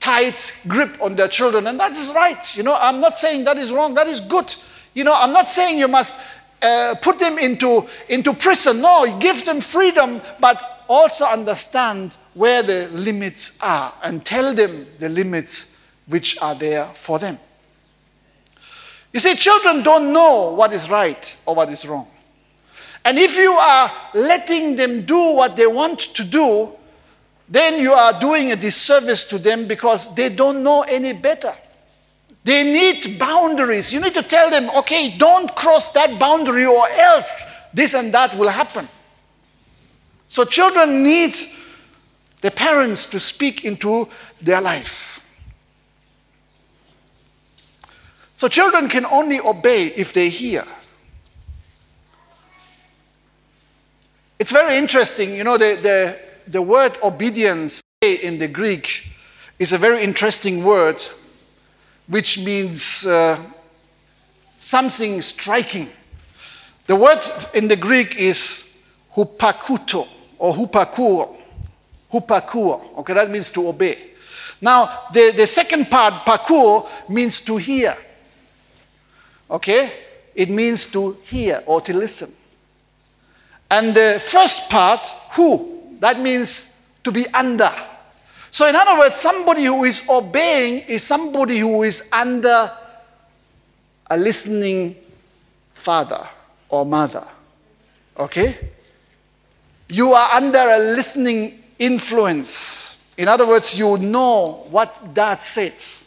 [0.00, 1.68] tight grip on their children.
[1.68, 2.56] And that is right.
[2.56, 4.52] You know, I'm not saying that is wrong, that is good.
[4.94, 6.16] You know, I'm not saying you must
[6.60, 8.80] uh, put them into, into prison.
[8.80, 15.08] No, give them freedom, but also understand where the limits are and tell them the
[15.08, 15.76] limits
[16.08, 17.38] which are there for them.
[19.12, 22.08] You see, children don't know what is right or what is wrong.
[23.04, 26.74] And if you are letting them do what they want to do,
[27.48, 31.54] then you are doing a disservice to them because they don't know any better.
[32.44, 33.92] They need boundaries.
[33.92, 38.36] You need to tell them, okay, don't cross that boundary or else this and that
[38.36, 38.88] will happen.
[40.28, 41.34] So children need
[42.42, 44.08] the parents to speak into
[44.40, 45.22] their lives.
[48.34, 50.64] So children can only obey if they hear.
[54.38, 59.06] It's very interesting, you know, the, the the word obedience in the Greek
[59.58, 61.02] is a very interesting word,
[62.06, 63.42] which means uh,
[64.56, 65.90] something striking.
[66.86, 67.20] The word
[67.54, 68.76] in the Greek is
[69.14, 70.08] hupakuto
[70.38, 71.36] or hupakuo.
[72.12, 72.98] Hupakuo.
[72.98, 73.98] Okay, that means to obey.
[74.60, 77.96] Now, the, the second part, pakuo, means to hear.
[79.50, 79.92] Okay?
[80.34, 82.32] It means to hear or to listen.
[83.70, 85.00] And the first part,
[85.32, 86.70] who, that means
[87.04, 87.72] to be under.
[88.50, 92.70] So, in other words, somebody who is obeying is somebody who is under
[94.10, 94.96] a listening
[95.74, 96.26] father
[96.68, 97.26] or mother.
[98.16, 98.56] Okay?
[99.88, 103.04] You are under a listening influence.
[103.16, 106.06] In other words, you know what dad says,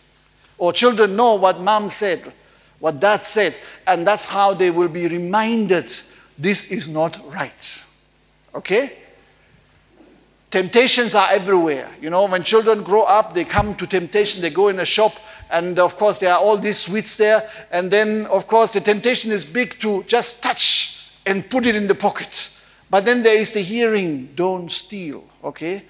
[0.57, 2.31] or children know what mom said,
[2.79, 5.91] what dad said, and that's how they will be reminded
[6.37, 7.85] this is not right.
[8.55, 8.97] Okay?
[10.51, 11.89] Temptations are everywhere.
[12.01, 15.13] You know, when children grow up, they come to temptation, they go in a shop,
[15.49, 17.49] and of course, there are all these sweets there.
[17.71, 21.87] And then, of course, the temptation is big to just touch and put it in
[21.87, 22.49] the pocket.
[22.89, 25.23] But then there is the hearing, don't steal.
[25.41, 25.83] Okay?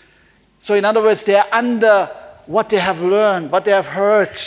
[0.59, 2.05] So, in other words, they are under
[2.45, 4.37] what they have learned, what they have heard,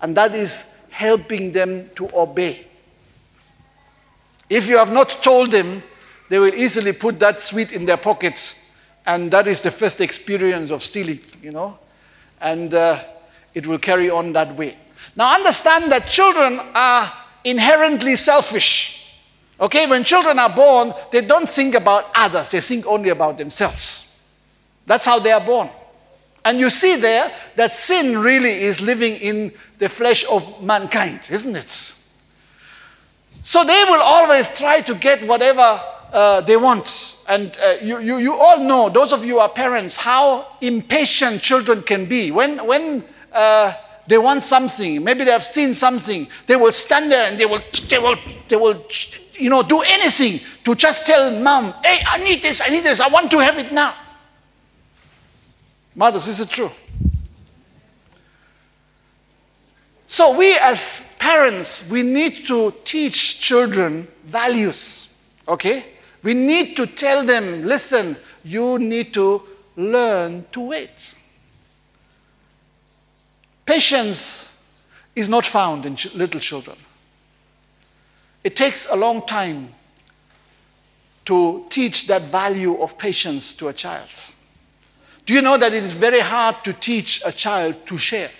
[0.00, 2.64] and that is helping them to obey.
[4.48, 5.82] If you have not told them,
[6.28, 8.54] they will easily put that sweet in their pocket
[9.08, 11.78] and that is the first experience of stealing, you know.
[12.42, 13.02] And uh,
[13.54, 14.76] it will carry on that way.
[15.16, 17.10] Now, understand that children are
[17.42, 19.16] inherently selfish.
[19.58, 24.08] Okay, when children are born, they don't think about others, they think only about themselves.
[24.84, 25.70] That's how they are born.
[26.44, 31.56] And you see there that sin really is living in the flesh of mankind, isn't
[31.56, 31.70] it?
[33.42, 35.80] So they will always try to get whatever
[36.12, 37.18] uh, they want.
[37.28, 41.82] And uh, you, you, you all know, those of you are parents, how impatient children
[41.82, 42.30] can be.
[42.30, 43.72] When, when uh,
[44.06, 47.62] they want something, maybe they have seen something, they will stand there and they will,
[47.88, 48.16] they will,
[48.48, 48.84] they will
[49.34, 53.00] you know, do anything to just tell mom, hey, I need this, I need this,
[53.00, 53.94] I want to have it now.
[55.94, 56.70] Mothers, is it true?
[60.06, 65.14] So we as parents, we need to teach children values,
[65.46, 65.84] okay?
[66.28, 68.14] We need to tell them listen,
[68.44, 69.40] you need to
[69.76, 71.14] learn to wait.
[73.64, 74.50] Patience
[75.16, 76.76] is not found in ch- little children.
[78.44, 79.72] It takes a long time
[81.24, 84.10] to teach that value of patience to a child.
[85.24, 88.32] Do you know that it is very hard to teach a child to share?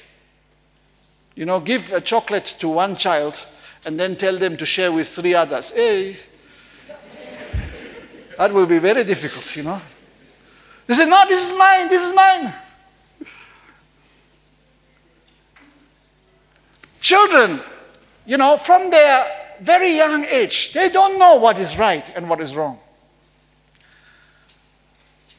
[1.35, 3.47] You know, give a chocolate to one child
[3.87, 5.71] and then tell them to share with three others.
[5.71, 6.19] Hey,
[8.39, 9.81] that will be very difficult, you know.
[10.87, 12.55] They say, No, this is mine, this is mine.
[17.01, 17.61] Children,
[18.25, 19.27] you know, from their
[19.61, 22.79] very young age, they don't know what is right and what is wrong.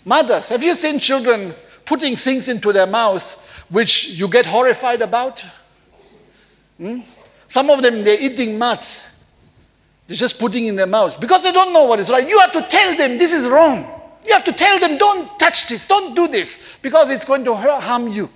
[0.03, 3.37] Mothers, have you seen children putting things into their mouths
[3.69, 5.45] which you get horrified about?
[6.77, 6.99] Hmm?
[7.47, 9.08] Some of them, they're eating nuts
[10.09, 12.27] they're just putting in their mouths because they don't know what is right.
[12.27, 13.87] You have to tell them this is wrong.
[14.25, 17.53] You have to tell them don't touch this, don't do this because it's going to
[17.53, 18.27] harm you.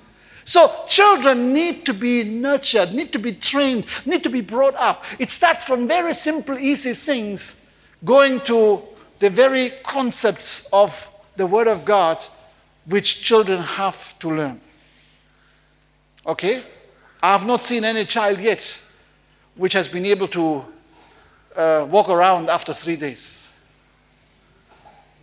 [0.43, 5.03] So children need to be nurtured, need to be trained, need to be brought up.
[5.17, 7.59] It starts from very simple, easy things
[8.05, 8.83] going to
[9.17, 12.23] the very concepts of the Word of God
[12.86, 14.62] which children have to learn.
[16.27, 16.63] Okay?
[17.23, 18.79] I have not seen any child yet
[19.55, 20.65] which has been able to
[21.56, 23.50] uh, walk around after three days.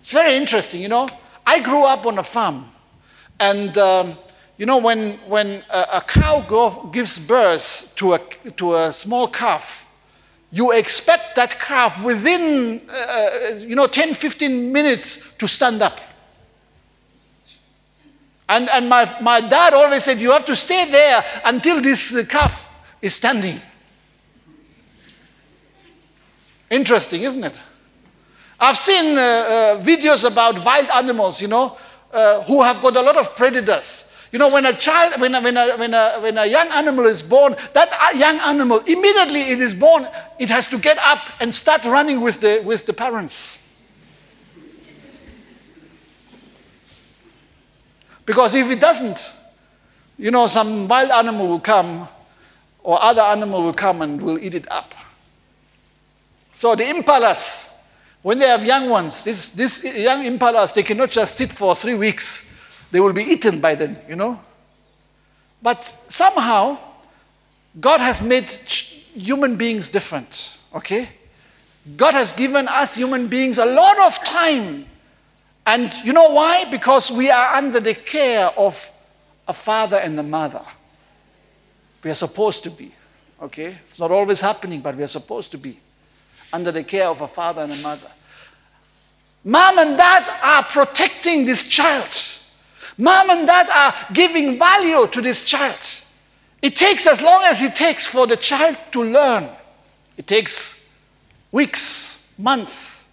[0.00, 1.08] It's very interesting, you know.
[1.46, 2.70] I grew up on a farm,
[3.38, 4.16] and um,
[4.60, 8.18] you know, when, when a, a cow go, gives birth to a,
[8.58, 9.90] to a small calf,
[10.52, 15.98] you expect that calf within, uh, you know, 10, 15 minutes to stand up.
[18.50, 22.68] And, and my, my dad always said, You have to stay there until this calf
[23.00, 23.62] is standing.
[26.70, 27.60] Interesting, isn't it?
[28.60, 31.76] I've seen uh, uh, videos about wild animals, you know,
[32.12, 34.04] uh, who have got a lot of predators.
[34.32, 37.06] You know, when a child, when a, when, a, when, a, when a young animal
[37.06, 40.06] is born, that uh, young animal, immediately it is born,
[40.38, 43.58] it has to get up and start running with the, with the parents.
[48.24, 49.32] Because if it doesn't,
[50.16, 52.06] you know, some wild animal will come
[52.84, 54.94] or other animal will come and will eat it up.
[56.60, 57.66] So the impalas,
[58.20, 61.94] when they have young ones, these this young impalas, they cannot just sit for three
[61.94, 62.46] weeks.
[62.90, 64.38] They will be eaten by then, you know.
[65.62, 66.76] But somehow,
[67.80, 68.50] God has made
[69.14, 71.08] human beings different, okay?
[71.96, 74.84] God has given us human beings a lot of time.
[75.64, 76.66] And you know why?
[76.66, 78.92] Because we are under the care of
[79.48, 80.66] a father and a mother.
[82.04, 82.92] We are supposed to be,
[83.40, 83.78] okay?
[83.82, 85.80] It's not always happening, but we are supposed to be
[86.52, 88.10] under the care of a father and a mother.
[89.44, 92.14] Mom and dad are protecting this child.
[92.98, 95.78] Mom and dad are giving value to this child.
[96.60, 99.48] It takes as long as it takes for the child to learn.
[100.18, 100.86] It takes
[101.52, 103.08] weeks, months,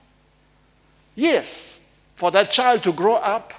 [1.15, 1.79] years
[2.15, 3.53] for that child to grow up,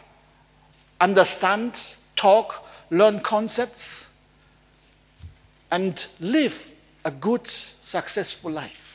[1.00, 4.10] understand, talk, learn concepts,
[5.70, 6.72] and live
[7.04, 8.87] a good, successful life.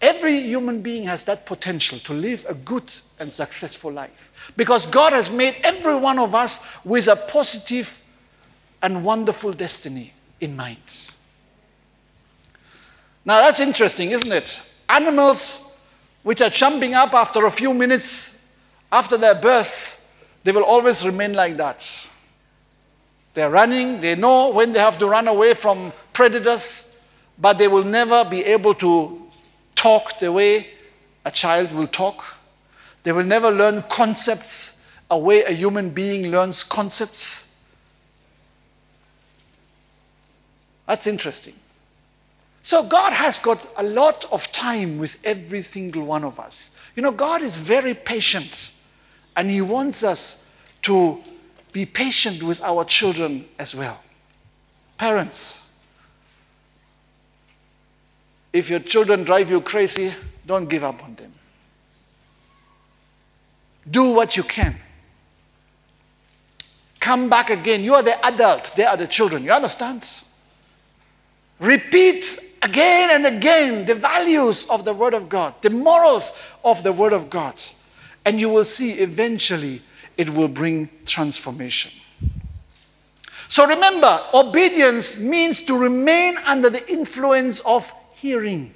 [0.00, 5.12] Every human being has that potential to live a good and successful life because God
[5.12, 8.02] has made every one of us with a positive
[8.80, 11.12] and wonderful destiny in mind.
[13.24, 14.62] Now that's interesting, isn't it?
[14.88, 15.64] Animals
[16.22, 18.38] which are jumping up after a few minutes
[18.92, 20.06] after their birth,
[20.44, 22.06] they will always remain like that.
[23.34, 26.90] They're running, they know when they have to run away from predators,
[27.38, 29.27] but they will never be able to
[29.78, 30.66] talk the way
[31.24, 32.24] a child will talk.
[33.04, 37.54] They will never learn concepts a way a human being learns concepts.
[40.86, 41.54] That's interesting.
[42.62, 46.72] So, God has got a lot of time with every single one of us.
[46.96, 48.72] You know, God is very patient,
[49.36, 50.44] and He wants us
[50.82, 51.22] to
[51.72, 54.00] be patient with our children as well.
[54.98, 55.62] Parents,
[58.58, 60.12] if your children drive you crazy,
[60.44, 61.32] don't give up on them.
[63.88, 64.74] Do what you can.
[66.98, 67.84] Come back again.
[67.84, 69.44] You are the adult, they are the children.
[69.44, 70.22] You understand?
[71.60, 76.92] Repeat again and again the values of the Word of God, the morals of the
[76.92, 77.54] Word of God.
[78.24, 79.82] And you will see eventually
[80.16, 81.92] it will bring transformation.
[83.46, 87.90] So remember, obedience means to remain under the influence of
[88.20, 88.74] hearing.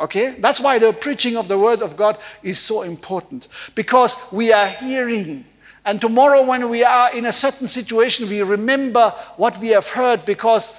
[0.00, 0.36] Okay?
[0.38, 4.68] That's why the preaching of the Word of God is so important because we are
[4.68, 5.44] hearing.
[5.84, 10.24] And tomorrow, when we are in a certain situation, we remember what we have heard
[10.24, 10.78] because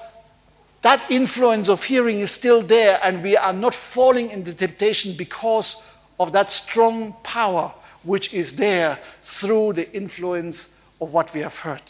[0.82, 5.84] that influence of hearing is still there, and we are not falling into temptation because
[6.20, 7.74] of that strong power
[8.04, 10.70] which is there through the influence
[11.02, 11.82] of what we have heard.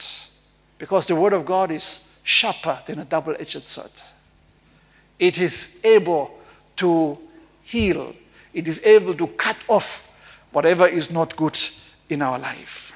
[0.79, 3.91] Because the Word of God is sharper than a double edged sword.
[5.19, 6.31] It is able
[6.77, 7.17] to
[7.63, 8.15] heal,
[8.53, 10.09] it is able to cut off
[10.51, 11.59] whatever is not good
[12.09, 12.93] in our life.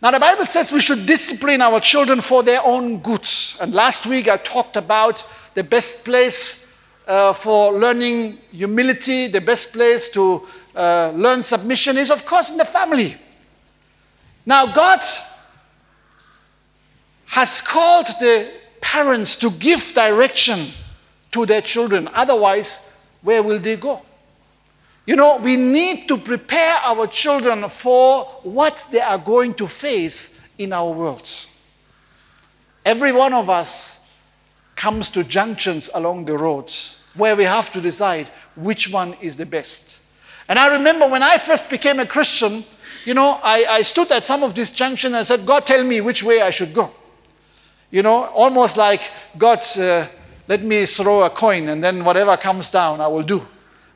[0.00, 3.28] Now, the Bible says we should discipline our children for their own good.
[3.60, 5.24] And last week I talked about
[5.54, 6.72] the best place
[7.06, 10.46] uh, for learning humility, the best place to
[10.76, 13.16] uh, learn submission is, of course, in the family.
[14.46, 15.00] Now, God
[17.26, 20.68] has called the parents to give direction
[21.32, 22.08] to their children.
[22.14, 24.02] Otherwise, where will they go?
[25.06, 30.38] You know, we need to prepare our children for what they are going to face
[30.58, 31.30] in our world.
[32.84, 34.00] Every one of us
[34.76, 36.72] comes to junctions along the road
[37.14, 40.00] where we have to decide which one is the best.
[40.48, 42.64] And I remember when I first became a Christian,
[43.04, 46.00] you know, I, I stood at some of these junctions and said, God, tell me
[46.00, 46.90] which way I should go.
[47.90, 50.06] You know, almost like, God, uh,
[50.46, 53.42] let me throw a coin and then whatever comes down, I will do.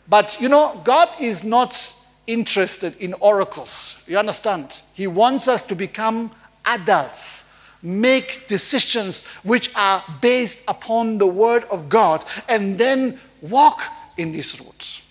[0.09, 1.95] But you know, God is not
[2.27, 4.03] interested in oracles.
[4.07, 4.83] You understand?
[4.95, 6.31] He wants us to become
[6.65, 7.45] adults,
[7.83, 13.83] make decisions which are based upon the Word of God, and then walk
[14.17, 15.02] in these roads.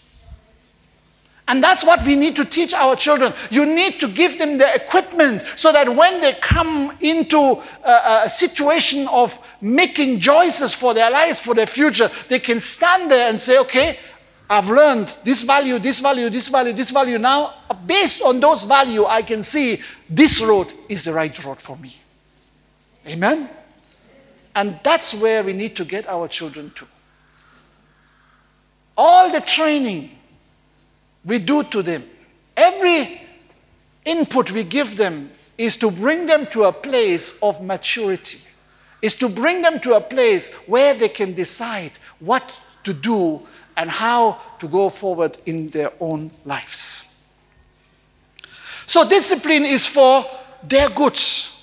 [1.51, 3.33] And that's what we need to teach our children.
[3.49, 8.29] You need to give them the equipment so that when they come into a, a,
[8.29, 13.37] situation of making choices for their lives, for their future, they can stand there and
[13.37, 13.99] say, okay,
[14.49, 17.17] I've learned this value, this value, this value, this value.
[17.17, 21.75] Now, based on those value, I can see this road is the right road for
[21.75, 21.97] me.
[23.05, 23.49] Amen?
[24.55, 26.87] And that's where we need to get our children to.
[28.95, 30.11] All the training
[31.25, 32.03] we do to them,
[32.57, 33.21] every
[34.05, 38.39] input we give them is to bring them to a place of maturity,
[39.01, 42.51] is to bring them to a place where they can decide what
[42.83, 43.41] to do
[43.77, 47.05] and how to go forward in their own lives.
[48.85, 50.25] So, discipline is for
[50.63, 51.55] their goods.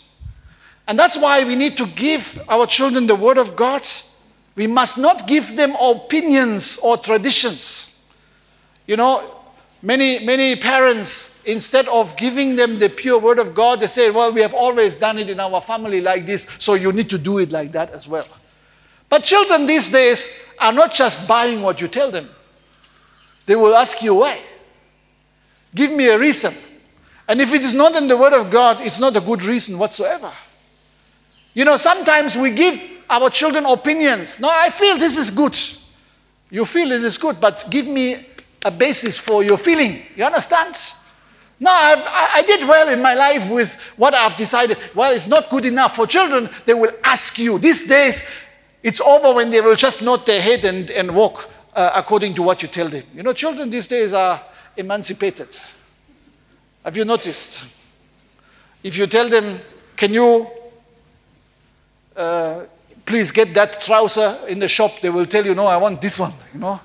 [0.86, 3.86] And that's why we need to give our children the Word of God.
[4.56, 8.00] We must not give them opinions or traditions.
[8.86, 9.37] You know,
[9.82, 14.32] many, many parents, instead of giving them the pure Word of God, they say, Well,
[14.32, 17.38] we have always done it in our family like this, so you need to do
[17.38, 18.26] it like that as well.
[19.08, 22.28] But children these days are not just buying what you tell them,
[23.46, 24.40] they will ask you why.
[25.74, 26.54] Give me a reason.
[27.28, 29.78] And if it is not in the Word of God, it's not a good reason
[29.78, 30.32] whatsoever.
[31.54, 34.40] You know, sometimes we give our children opinions.
[34.40, 35.58] No, I feel this is good.
[36.50, 38.27] You feel it is good, but give me
[38.64, 40.02] a basis for your feeling.
[40.16, 40.76] You understand?
[41.60, 44.78] No, I, I did well in my life with what I've decided.
[44.94, 45.96] Well, it's not good enough.
[45.96, 47.58] For children, they will ask you.
[47.58, 48.24] These days,
[48.82, 52.42] it's over when they will just nod their head and, and walk uh, according to
[52.42, 53.04] what you tell them.
[53.14, 54.40] You know, children these days are
[54.76, 55.58] emancipated.
[56.84, 57.66] Have you noticed?
[58.84, 59.58] If you tell them,
[59.96, 60.46] can you
[62.18, 62.66] uh,
[63.08, 66.18] please get that trouser in the shop, they will tell you, no, I want this
[66.18, 66.78] one, you know.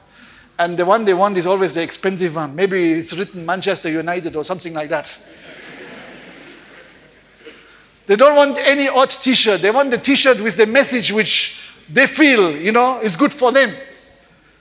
[0.60, 2.56] And the one they want is always the expensive one.
[2.56, 5.20] Maybe it's written Manchester United or something like that.
[8.06, 9.62] they don't want any odd t shirt.
[9.62, 13.34] They want the t shirt with the message which they feel, you know, is good
[13.34, 13.76] for them.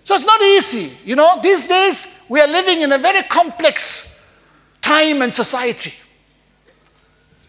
[0.03, 0.97] So it's not easy.
[1.05, 4.24] You know, these days we are living in a very complex
[4.80, 5.93] time and society.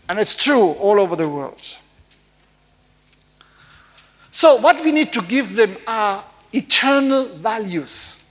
[0.09, 1.77] And it's true all over the world.
[4.31, 8.22] So, what we need to give them are eternal values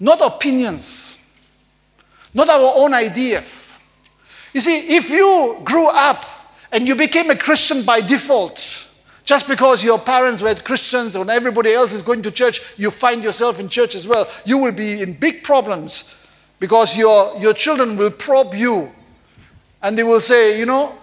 [0.00, 1.18] not opinions,
[2.32, 3.80] not our own ideas.
[4.54, 6.24] You see, if you grew up
[6.72, 8.88] and you became a Christian by default,
[9.24, 13.22] just because your parents were Christians and everybody else is going to church, you find
[13.22, 16.16] yourself in church as well, you will be in big problems
[16.58, 18.90] because your, your children will probe you
[19.82, 20.96] and they will say, you know,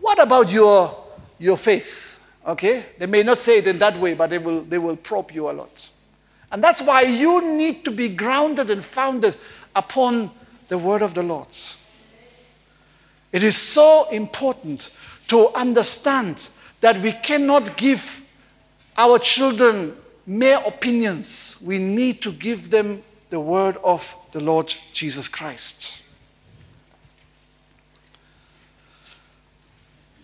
[0.00, 1.04] what about your,
[1.38, 2.18] your face?
[2.46, 2.86] Okay?
[2.98, 5.50] They may not say it in that way, but they will, they will probe you
[5.50, 5.90] a lot.
[6.52, 9.36] And that's why you need to be grounded and founded
[9.74, 10.30] upon
[10.68, 11.48] the word of the Lord.
[13.32, 14.92] It is so important
[15.28, 16.48] to understand
[16.80, 18.22] that we cannot give
[18.96, 21.58] our children mere opinions.
[21.62, 26.02] We need to give them the word of the Lord Jesus Christ.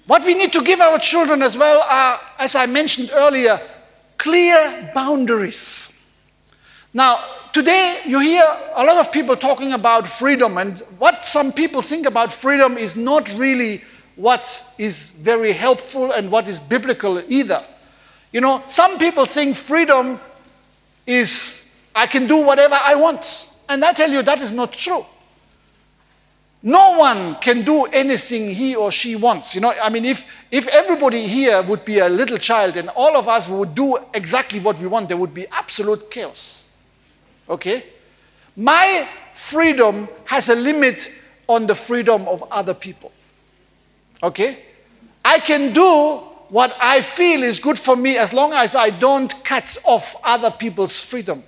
[0.06, 3.58] What we need to give our children as well are, as I mentioned earlier,
[4.18, 5.92] clear boundaries.
[6.94, 11.80] Now, today you hear a lot of people talking about freedom, and what some people
[11.80, 13.82] think about freedom is not really
[14.16, 17.64] what is very helpful and what is biblical either.
[18.32, 20.20] You know, some people think freedom
[21.06, 23.48] is I can do whatever I want.
[23.68, 25.04] And I tell you, that is not true.
[26.62, 29.54] No one can do anything he or she wants.
[29.54, 33.16] You know, I mean, if, if everybody here would be a little child and all
[33.16, 36.61] of us would do exactly what we want, there would be absolute chaos.
[37.52, 37.84] Okay?
[38.56, 41.10] My freedom has a limit
[41.46, 43.12] on the freedom of other people.
[44.22, 44.58] Okay?
[45.24, 49.32] I can do what I feel is good for me as long as I don't
[49.44, 51.44] cut off other people's freedom.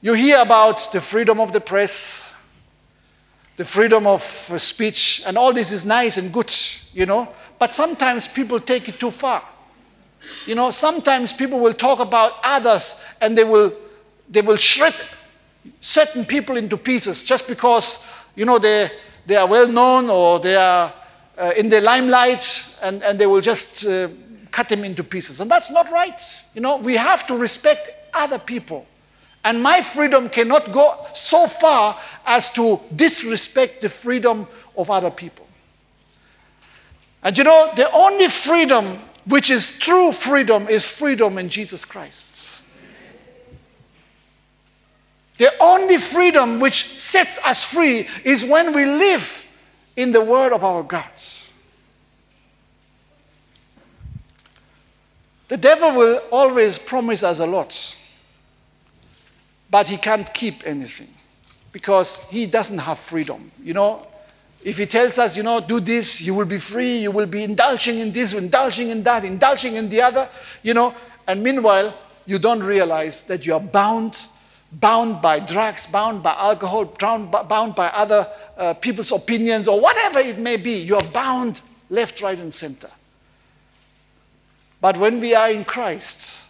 [0.00, 2.32] You hear about the freedom of the press,
[3.56, 4.22] the freedom of
[4.52, 6.52] uh, speech, and all this is nice and good,
[6.92, 9.44] you know, but sometimes people take it too far.
[10.46, 13.76] You know, sometimes people will talk about others and they will,
[14.28, 14.94] they will shred
[15.80, 18.04] certain people into pieces just because,
[18.34, 18.90] you know, they,
[19.26, 20.92] they are well known or they are
[21.38, 24.08] uh, in the limelight and, and they will just uh,
[24.50, 25.40] cut them into pieces.
[25.40, 26.20] And that's not right.
[26.54, 28.86] You know, we have to respect other people.
[29.44, 34.46] And my freedom cannot go so far as to disrespect the freedom
[34.76, 35.46] of other people.
[37.24, 42.62] And you know, the only freedom which is true freedom, is freedom in Jesus Christ.
[45.38, 49.48] The only freedom which sets us free is when we live
[49.96, 51.04] in the word of our God.
[55.48, 57.96] The devil will always promise us a lot,
[59.70, 61.10] but he can't keep anything
[61.72, 63.50] because he doesn't have freedom.
[63.62, 64.06] You know,
[64.64, 67.44] if he tells us, you know, do this, you will be free, you will be
[67.44, 70.28] indulging in this, indulging in that, indulging in the other,
[70.62, 70.94] you know,
[71.26, 71.94] and meanwhile,
[72.26, 74.26] you don't realize that you are bound,
[74.72, 77.30] bound by drugs, bound by alcohol, bound,
[77.74, 80.72] by other uh, people's opinions, or whatever it may be.
[80.72, 81.60] You are bound
[81.90, 82.90] left, right, and center.
[84.80, 86.44] But when we are in Christ,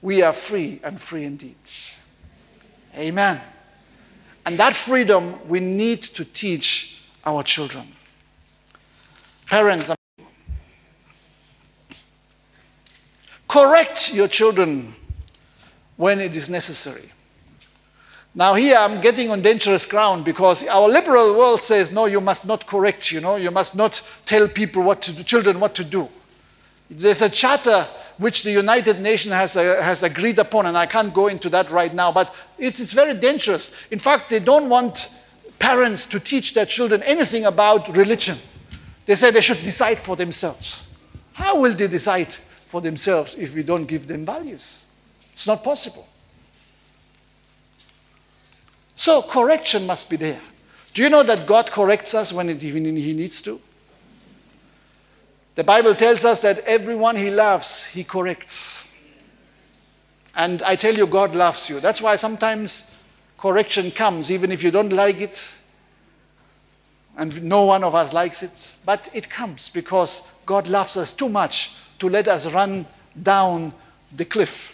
[0.00, 1.56] we are free and free indeed.
[2.96, 3.40] Amen.
[4.44, 6.91] And that freedom we need to teach
[7.24, 7.86] our children.
[9.46, 9.90] Parents,
[13.48, 14.94] correct your children
[15.96, 17.12] when it is necessary.
[18.34, 22.46] Now, here I'm getting on dangerous ground because our liberal world says, no, you must
[22.46, 25.84] not correct, you know, you must not tell people what to do, children what to
[25.84, 26.08] do.
[26.88, 31.12] There's a charter which the United Nations has, uh, has agreed upon, and I can't
[31.12, 33.70] go into that right now, but it's, it's very dangerous.
[33.90, 35.10] In fact, they don't want
[35.62, 38.36] parents to teach their children anything about religion.
[39.06, 40.88] They say they should decide for themselves.
[41.34, 42.36] How will they decide
[42.66, 44.86] for themselves if we don't give them values?
[45.32, 46.08] It's not possible.
[48.96, 50.40] So correction must be there.
[50.94, 53.60] Do you know that God corrects us when, when He needs to?
[55.54, 58.88] The Bible tells us that everyone He loves, He corrects.
[60.34, 61.78] And I tell you, God loves you.
[61.78, 62.91] That's why sometimes
[63.42, 65.52] correction comes, even if you don't like it,
[67.16, 68.72] and no one of us likes it.
[68.86, 72.86] But it comes because God loves us too much to let us run
[73.20, 73.74] down
[74.16, 74.72] the cliff.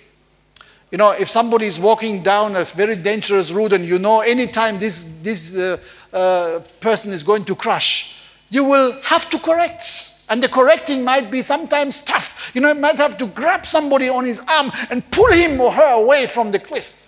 [0.92, 4.78] You know, if somebody is walking down a very dangerous route and you know anytime
[4.78, 5.78] this, this uh,
[6.12, 10.12] uh, person is going to crash, you will have to correct.
[10.28, 12.50] And the correcting might be sometimes tough.
[12.54, 15.72] You know, you might have to grab somebody on his arm and pull him or
[15.72, 17.07] her away from the cliff.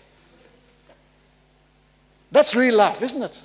[2.30, 3.42] That's real love, isn't it?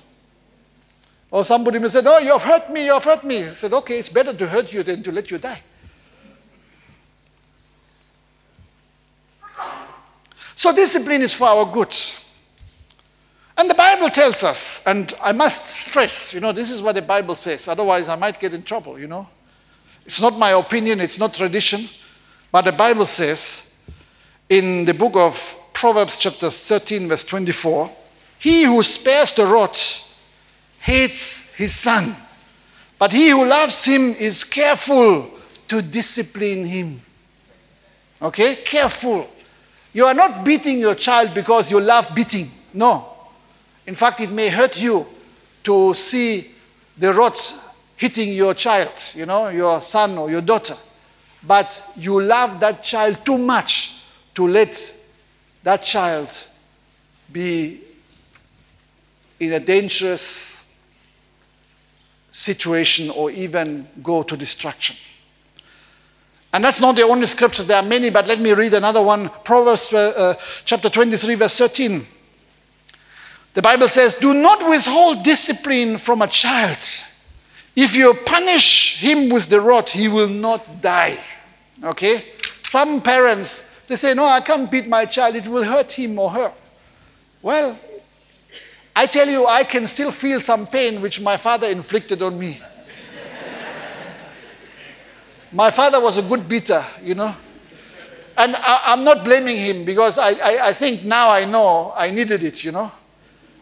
[1.30, 3.38] Or somebody may say, No, you have hurt me, you have hurt me.
[3.38, 5.60] I said, Okay, it's better to hurt you than to let you die.
[10.54, 11.94] So discipline is for our good.
[13.58, 17.02] And the Bible tells us, and I must stress, you know, this is what the
[17.02, 19.26] Bible says, otherwise I might get in trouble, you know.
[20.04, 21.88] It's not my opinion, it's not tradition,
[22.52, 23.66] but the Bible says
[24.48, 27.90] in the book of Proverbs, chapter 13, verse 24,
[28.38, 29.78] He who spares the rod
[30.78, 32.16] hates his son,
[32.98, 35.30] but he who loves him is careful
[35.68, 37.00] to discipline him.
[38.20, 38.56] Okay?
[38.56, 39.28] Careful.
[39.92, 42.50] You are not beating your child because you love beating.
[42.72, 43.14] No.
[43.86, 45.06] In fact, it may hurt you
[45.64, 46.50] to see
[46.98, 47.60] the rods
[47.96, 50.76] hitting your child, you know, your son or your daughter.
[51.42, 54.02] But you love that child too much
[54.34, 54.94] to let
[55.62, 56.28] that child
[57.32, 57.80] be
[59.40, 60.64] in a dangerous
[62.30, 64.96] situation or even go to destruction.
[66.52, 69.30] And that's not the only scriptures, there are many, but let me read another one
[69.44, 70.34] Proverbs uh, uh,
[70.64, 72.06] chapter 23, verse 13.
[73.52, 76.78] The Bible says, Do not withhold discipline from a child.
[77.74, 81.18] If you punish him with the rod, he will not die.
[81.82, 82.24] Okay?
[82.62, 86.30] Some parents, they say, No, I can't beat my child, it will hurt him or
[86.30, 86.52] her.
[87.42, 87.78] Well,
[88.98, 92.58] I tell you, I can still feel some pain which my father inflicted on me.
[95.52, 97.34] My father was a good beater, you know.
[98.38, 102.10] And I, am not blaming him because I, I, I, think now I know I
[102.10, 102.90] needed it, you know.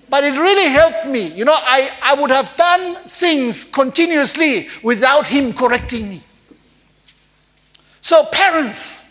[0.09, 1.27] But it really helped me.
[1.27, 6.23] You know, I, I would have done things continuously without him correcting me.
[8.01, 9.07] So, parents,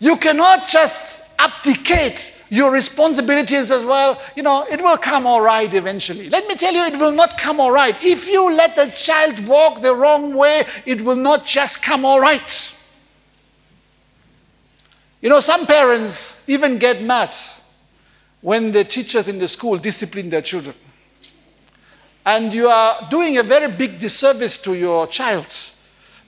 [0.00, 5.72] you cannot just abdicate your responsibilities as well, you know, it will come all right
[5.72, 6.28] eventually.
[6.28, 7.94] Let me tell you, it will not come all right.
[8.02, 12.20] If you let a child walk the wrong way, it will not just come all
[12.20, 12.74] right.
[15.20, 17.34] You know, some parents even get mad
[18.40, 20.76] when the teachers in the school discipline their children.
[22.24, 25.54] And you are doing a very big disservice to your child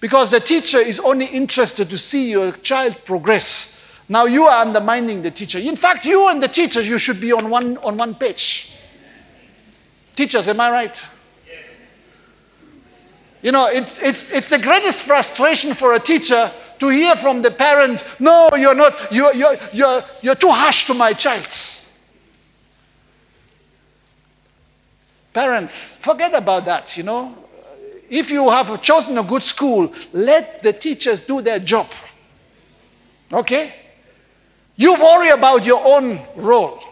[0.00, 3.79] because the teacher is only interested to see your child progress
[4.10, 5.60] now you are undermining the teacher.
[5.60, 8.72] In fact, you and the teachers, you should be on one, on one page.
[10.16, 11.08] Teachers, am I right?
[13.40, 16.50] You know, it's, it's, it's the greatest frustration for a teacher
[16.80, 20.94] to hear from the parent, no, you're not, you're, you're, you're, you're too harsh to
[20.94, 21.46] my child.
[25.32, 27.32] Parents, forget about that, you know.
[28.08, 31.86] If you have chosen a good school, let the teachers do their job.
[33.32, 33.74] Okay?
[34.80, 36.82] You worry about your own role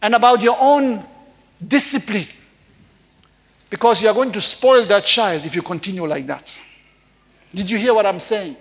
[0.00, 1.04] and about your own
[1.66, 2.28] discipline
[3.68, 6.56] because you are going to spoil that child if you continue like that.
[7.52, 8.56] Did you hear what I'm saying?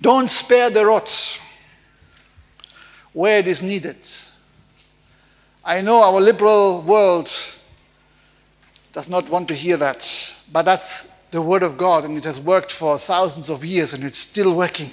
[0.00, 1.40] Don't spare the rods
[3.12, 4.06] where it is needed.
[5.64, 7.28] I know our liberal world
[8.92, 12.40] does not want to hear that, but that's the Word of God, and it has
[12.40, 14.90] worked for thousands of years, and it's still working.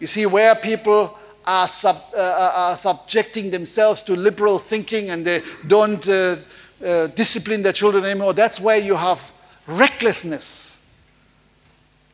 [0.00, 1.18] You see, where people
[1.48, 6.36] are, sub, uh, uh, are subjecting themselves to liberal thinking and they don't uh,
[6.84, 9.32] uh, discipline their children anymore, that's where you have
[9.66, 10.78] recklessness.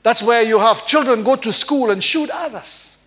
[0.02, 2.98] That's where you have children go to school and shoot others.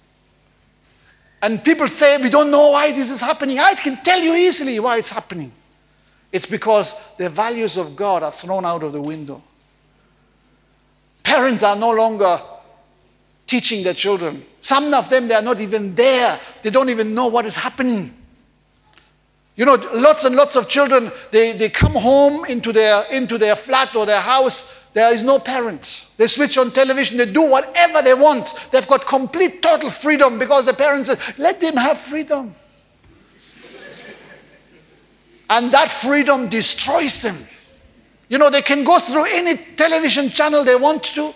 [1.42, 3.60] And people say, We don't know why this is happening.
[3.60, 5.52] I can tell you easily why it's happening.
[6.32, 9.42] It's because the values of God are thrown out of the window.
[11.28, 12.40] Parents are no longer
[13.48, 14.46] teaching their children.
[14.62, 16.40] Some of them, they are not even there.
[16.64, 18.14] They don't even know what is happening.
[19.58, 23.58] You know, lots and lots of children, they, they come home into their, into their
[23.58, 24.74] flat or their house.
[24.94, 26.14] There is no parents.
[26.16, 27.18] They switch on television.
[27.18, 28.70] They do whatever they want.
[28.72, 32.56] They've got complete, total freedom because the parents let them have freedom.
[35.50, 37.46] and that freedom destroys them.
[38.30, 41.34] You know, they can go through any television channel they want to,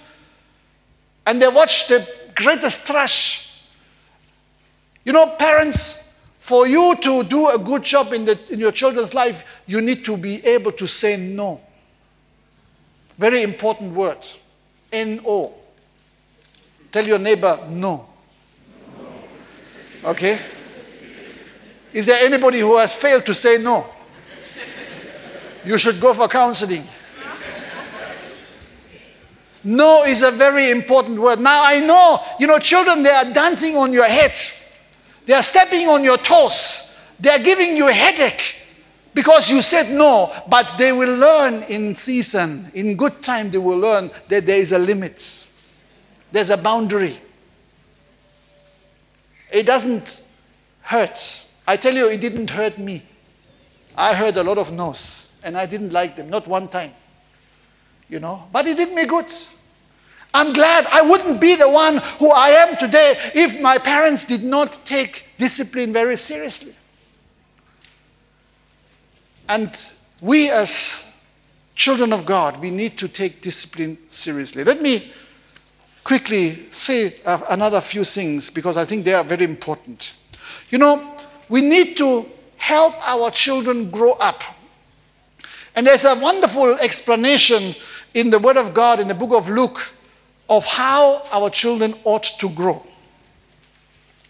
[1.25, 3.63] and they watch the greatest trash.
[5.05, 9.13] You know, parents, for you to do a good job in, the, in your children's
[9.13, 11.61] life, you need to be able to say no.
[13.17, 14.17] Very important word.
[14.91, 15.53] N O.
[16.91, 18.05] Tell your neighbor no.
[20.03, 20.39] Okay?
[21.93, 23.85] Is there anybody who has failed to say no?
[25.65, 26.83] You should go for counseling.
[29.63, 31.39] No is a very important word.
[31.39, 34.57] Now I know, you know, children, they are dancing on your heads.
[35.25, 36.95] They are stepping on your toes.
[37.19, 38.55] They are giving you a headache
[39.13, 43.77] because you said no, but they will learn in season, in good time, they will
[43.77, 45.47] learn that there is a limit,
[46.31, 47.19] there's a boundary.
[49.51, 50.23] It doesn't
[50.81, 51.45] hurt.
[51.67, 53.03] I tell you, it didn't hurt me.
[53.95, 56.91] I heard a lot of no's, and I didn't like them, not one time.
[58.09, 59.33] You know, but it did me good.
[60.33, 64.43] I'm glad I wouldn't be the one who I am today if my parents did
[64.43, 66.73] not take discipline very seriously.
[69.49, 69.77] And
[70.21, 71.05] we, as
[71.75, 74.63] children of God, we need to take discipline seriously.
[74.63, 75.11] Let me
[76.03, 80.13] quickly say uh, another few things because I think they are very important.
[80.69, 81.17] You know,
[81.49, 82.25] we need to
[82.61, 84.43] help our children grow up.
[85.75, 87.75] And there's a wonderful explanation
[88.13, 89.89] in the Word of God in the book of Luke
[90.47, 92.85] of how our children ought to grow.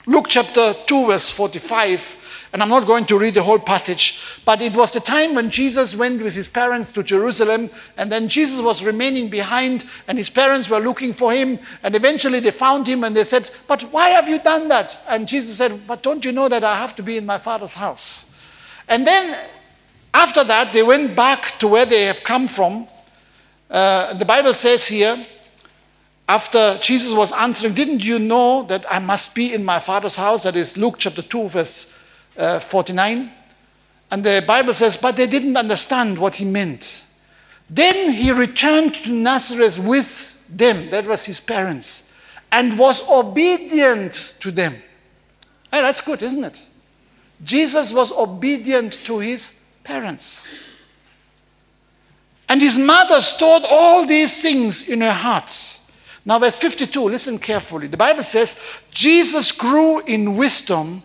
[0.07, 2.15] Luke chapter 2, verse 45
[2.53, 5.49] and I'm not going to read the whole passage, but it was the time when
[5.49, 10.29] Jesus went with his parents to Jerusalem, and then Jesus was remaining behind, and his
[10.29, 14.09] parents were looking for him, and eventually they found him and they said, But why
[14.09, 14.97] have you done that?
[15.07, 17.73] And Jesus said, But don't you know that I have to be in my father's
[17.73, 18.25] house?
[18.89, 19.39] And then
[20.13, 22.87] after that, they went back to where they have come from.
[23.69, 25.25] Uh, the Bible says here,
[26.27, 30.43] after Jesus was answering, Didn't you know that I must be in my father's house?
[30.43, 31.93] That is Luke chapter 2, verse
[32.37, 33.31] uh, 49.
[34.11, 37.03] And the Bible says, but they didn't understand what he meant.
[37.69, 42.03] Then he returned to Nazareth with them, that was his parents,
[42.51, 44.73] and was obedient to them.
[45.71, 46.61] Hey, that's good, isn't it?
[47.43, 50.53] Jesus was obedient to his parents.
[52.49, 55.79] And his mother stored all these things in her heart.
[56.25, 57.87] Now, verse 52, listen carefully.
[57.87, 58.57] The Bible says,
[58.91, 61.01] Jesus grew in wisdom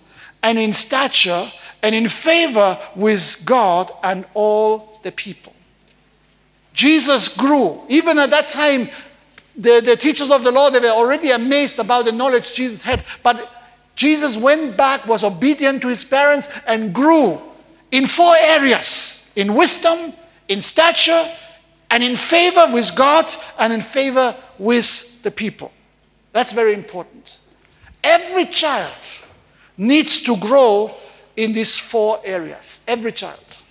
[0.47, 1.51] and in stature
[1.83, 5.53] and in favor with God and all the people.
[6.73, 7.81] Jesus grew.
[7.89, 8.89] Even at that time,
[9.57, 13.05] the, the teachers of the law, they were already amazed about the knowledge Jesus had.
[13.25, 13.51] But
[13.97, 17.41] Jesus went back, was obedient to his parents, and grew
[17.91, 20.13] in four areas in wisdom,
[20.47, 21.29] in stature,
[21.91, 25.73] and in favor with God and in favor with the people.
[26.33, 27.39] That's very important.
[28.05, 28.93] Every child
[29.77, 30.93] needs to grow
[31.37, 32.81] in these four areas.
[32.87, 33.63] Every child.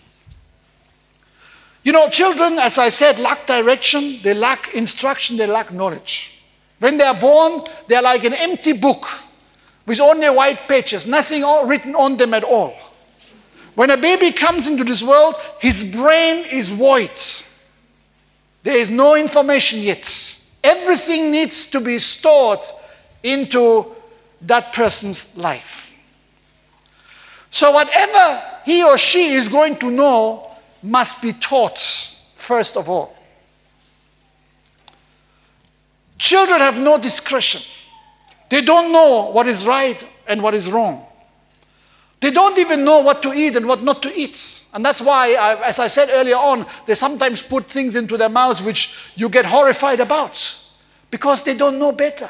[1.83, 6.41] You know, children, as I said, lack direction, they lack instruction, they lack knowledge.
[6.79, 9.07] When they are born, they are like an empty book
[9.85, 12.73] with only white pages, nothing written on them at all.
[13.75, 17.11] When a baby comes into this world, his brain is void.
[18.63, 20.39] There is no information yet.
[20.63, 22.61] Everything needs to be stored
[23.21, 23.93] into
[24.41, 25.84] that person's life.
[27.55, 30.51] So, whatever he or she is going to know
[30.83, 31.79] must be taught
[32.33, 33.15] first of all.
[36.17, 37.61] Children have no discretion,
[38.49, 41.05] they don't know what is right and what is wrong.
[42.19, 44.65] They don't even know what to eat and what not to eat.
[44.73, 45.29] And that's why,
[45.63, 49.45] as I said earlier on, they sometimes put things into their mouths which you get
[49.45, 50.57] horrified about
[51.09, 52.29] because they don't know better.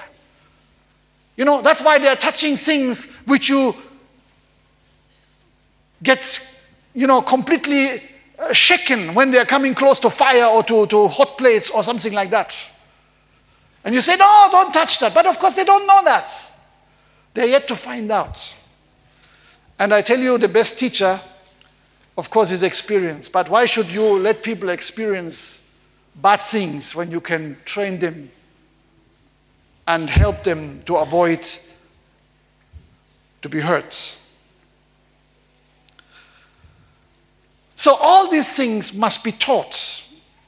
[1.35, 3.73] You know, that's why they're touching things which you
[6.03, 6.59] gets,
[6.93, 8.01] you know, completely
[8.37, 12.13] uh, shaken when they're coming close to fire or to, to hot plates or something
[12.13, 12.69] like that.
[13.83, 15.13] And you say, no, don't touch that.
[15.13, 16.51] But of course, they don't know that.
[17.33, 18.55] They're yet to find out.
[19.77, 21.19] And I tell you, the best teacher,
[22.17, 23.29] of course, is experience.
[23.29, 25.61] But why should you let people experience
[26.15, 28.31] bad things when you can train them
[29.87, 31.47] and help them to avoid
[33.41, 34.17] to be hurt?
[37.75, 40.03] So, all these things must be taught.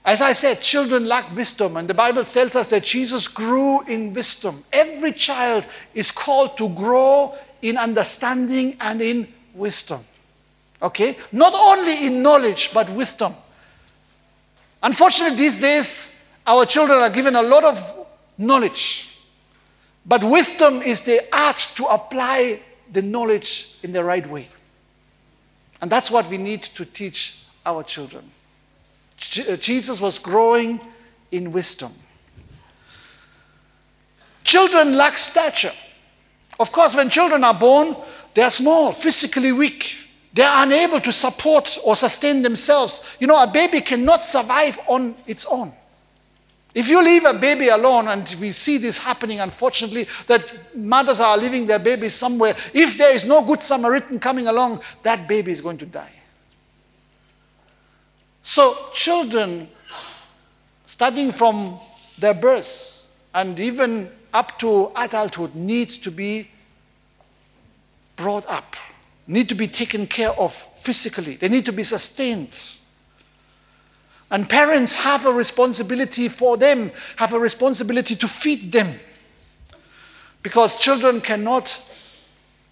[0.05, 4.13] As I said, children lack wisdom, and the Bible tells us that Jesus grew in
[4.13, 4.63] wisdom.
[4.71, 10.05] Every child is called to grow in understanding and in wisdom.
[10.81, 11.17] Okay?
[11.33, 13.35] Not only in knowledge, but wisdom.
[14.81, 16.13] Unfortunately, these days,
[16.45, 18.07] our children are given a lot of
[18.37, 19.19] knowledge.
[20.05, 22.61] But wisdom is the art to apply
[22.93, 24.47] the knowledge in the right way.
[25.81, 28.29] And that's what we need to teach our children.
[29.47, 30.79] Uh, Jesus was growing
[31.31, 31.93] in wisdom.
[34.43, 35.73] Children lack stature.
[36.59, 37.95] Of course, when children are born,
[38.33, 39.97] they are small, physically weak.
[40.33, 43.01] They are unable to support or sustain themselves.
[43.19, 45.73] You know, a baby cannot survive on its own.
[46.77, 51.35] If you leave a baby alone, and we see this happening unfortunately, that mothers are
[51.35, 55.59] leaving their babies somewhere, if there is no good Samaritan coming along, that baby is
[55.59, 56.13] going to die.
[58.43, 59.69] So, children,
[60.85, 61.79] starting from
[62.19, 66.47] their birth and even up to adulthood, need to be
[68.17, 68.75] brought up,
[69.25, 72.77] need to be taken care of physically, they need to be sustained.
[74.29, 78.99] And parents have a responsibility for them, have a responsibility to feed them.
[80.43, 81.81] Because children cannot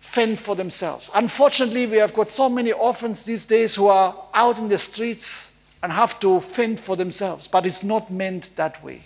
[0.02, 1.10] fend for themselves.
[1.16, 5.54] Unfortunately, we have got so many orphans these days who are out in the streets
[5.82, 7.48] and have to fend for themselves.
[7.48, 9.02] But it's not meant that way.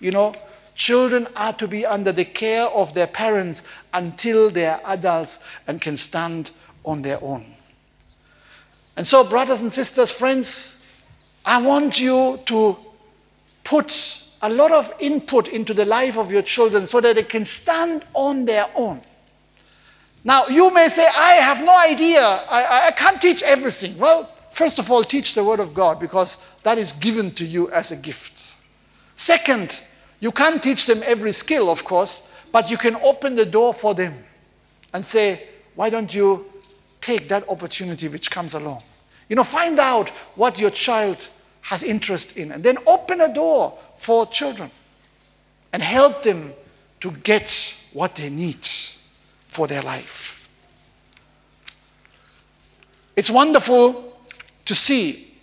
[0.00, 0.34] You know,
[0.74, 3.62] children are to be under the care of their parents
[3.94, 6.52] until they are adults and can stand
[6.84, 7.46] on their own.
[8.96, 10.75] And so, brothers and sisters, friends,
[11.46, 12.76] I want you to
[13.62, 17.44] put a lot of input into the life of your children so that they can
[17.44, 19.00] stand on their own.
[20.24, 22.20] Now, you may say, I have no idea.
[22.20, 23.96] I, I can't teach everything.
[23.96, 27.70] Well, first of all, teach the Word of God because that is given to you
[27.70, 28.56] as a gift.
[29.14, 29.84] Second,
[30.18, 33.94] you can't teach them every skill, of course, but you can open the door for
[33.94, 34.24] them
[34.92, 36.46] and say, Why don't you
[37.00, 38.82] take that opportunity which comes along?
[39.28, 41.28] You know, find out what your child
[41.66, 42.52] has interest in.
[42.52, 44.70] And then open a door for children
[45.72, 46.54] and help them
[47.00, 48.64] to get what they need
[49.48, 50.48] for their life.
[53.16, 54.16] It's wonderful
[54.64, 55.34] to see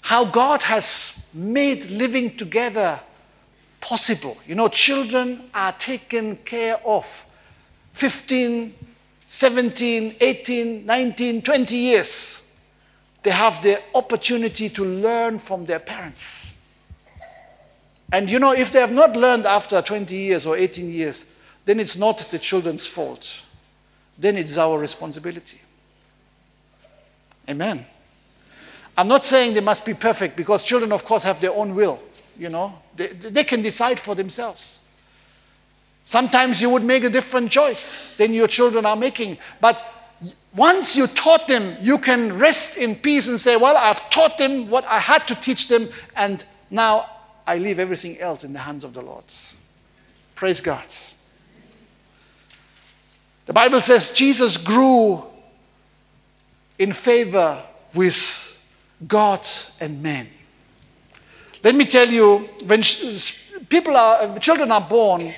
[0.00, 2.98] how God has made living together
[3.80, 4.36] possible.
[4.48, 7.24] You know, children are taken care of
[7.92, 8.74] 15,
[9.28, 12.42] 17, 18, 19, 20 years
[13.28, 16.54] they have the opportunity to learn from their parents.
[18.10, 21.26] And you know, if they have not learned after 20 years or 18 years,
[21.66, 23.42] then it's not the children's fault.
[24.18, 25.60] Then it's our responsibility.
[27.50, 27.84] Amen.
[28.96, 32.00] I'm not saying they must be perfect because children, of course, have their own will.
[32.38, 34.80] You know, they, they can decide for themselves.
[36.04, 39.84] Sometimes you would make a different choice than your children are making, but
[40.58, 44.68] once you taught them, you can rest in peace and say, Well, I've taught them
[44.68, 47.06] what I had to teach them, and now
[47.46, 49.24] I leave everything else in the hands of the Lord.
[50.34, 50.84] Praise God.
[53.46, 55.22] The Bible says Jesus grew
[56.78, 57.62] in favor
[57.94, 58.60] with
[59.06, 59.46] God
[59.80, 60.28] and men.
[61.64, 62.82] Let me tell you, when
[63.68, 65.34] people are, children are born,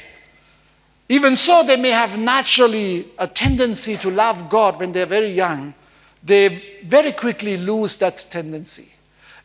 [1.11, 5.75] even so, they may have naturally a tendency to love God when they're very young.
[6.23, 8.93] They very quickly lose that tendency.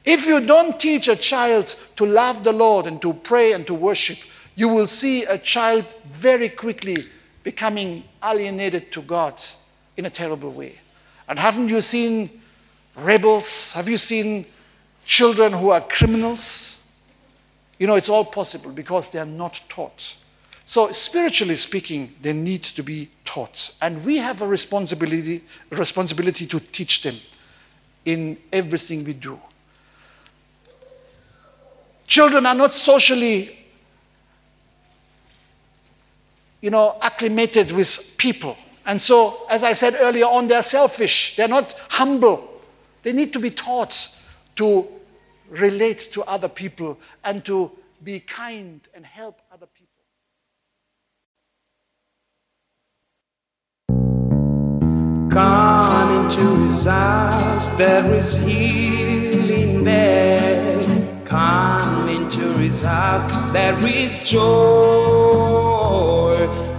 [0.03, 3.73] If you don't teach a child to love the Lord and to pray and to
[3.73, 4.19] worship,
[4.53, 6.97] you will see a child very quickly
[7.41, 9.41] becoming alienated to God
[9.97, 10.75] in a terrible way.
[11.27, 12.29] And haven't you seen
[12.95, 13.73] rebels?
[13.73, 14.45] Have you seen
[15.03, 16.77] children who are criminals?
[17.79, 20.17] You know, it's all possible because they are not taught.
[20.67, 23.75] So, spiritually speaking, they need to be taught.
[23.81, 27.17] And we have a responsibility, responsibility to teach them
[28.03, 29.39] in everything we do.
[32.07, 33.57] Children are not socially,
[36.61, 38.57] you know, acclimated with people.
[38.87, 41.35] And so, as I said earlier on, they're selfish.
[41.35, 42.61] They're not humble.
[43.03, 44.09] They need to be taught
[44.55, 44.87] to
[45.49, 47.71] relate to other people and to
[48.03, 49.74] be kind and help other people.
[55.35, 60.81] Come into his house, there is healing there.
[61.25, 64.47] Come into his house, there is joy.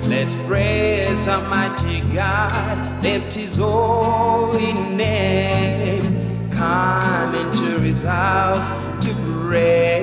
[0.09, 6.51] Let's praise Almighty God, lift his holy name.
[6.51, 8.71] Come into his house
[9.05, 10.03] to pray.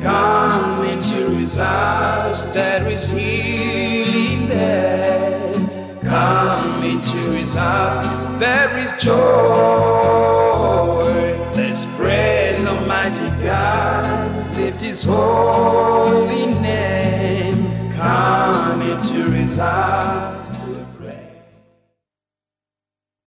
[0.00, 5.35] Come into his house, there is healing there.
[6.06, 8.06] Come into his house,
[8.38, 9.16] there is joy.
[11.56, 17.90] Let's praise Almighty God, lift his holy name.
[17.90, 20.45] Come into his house,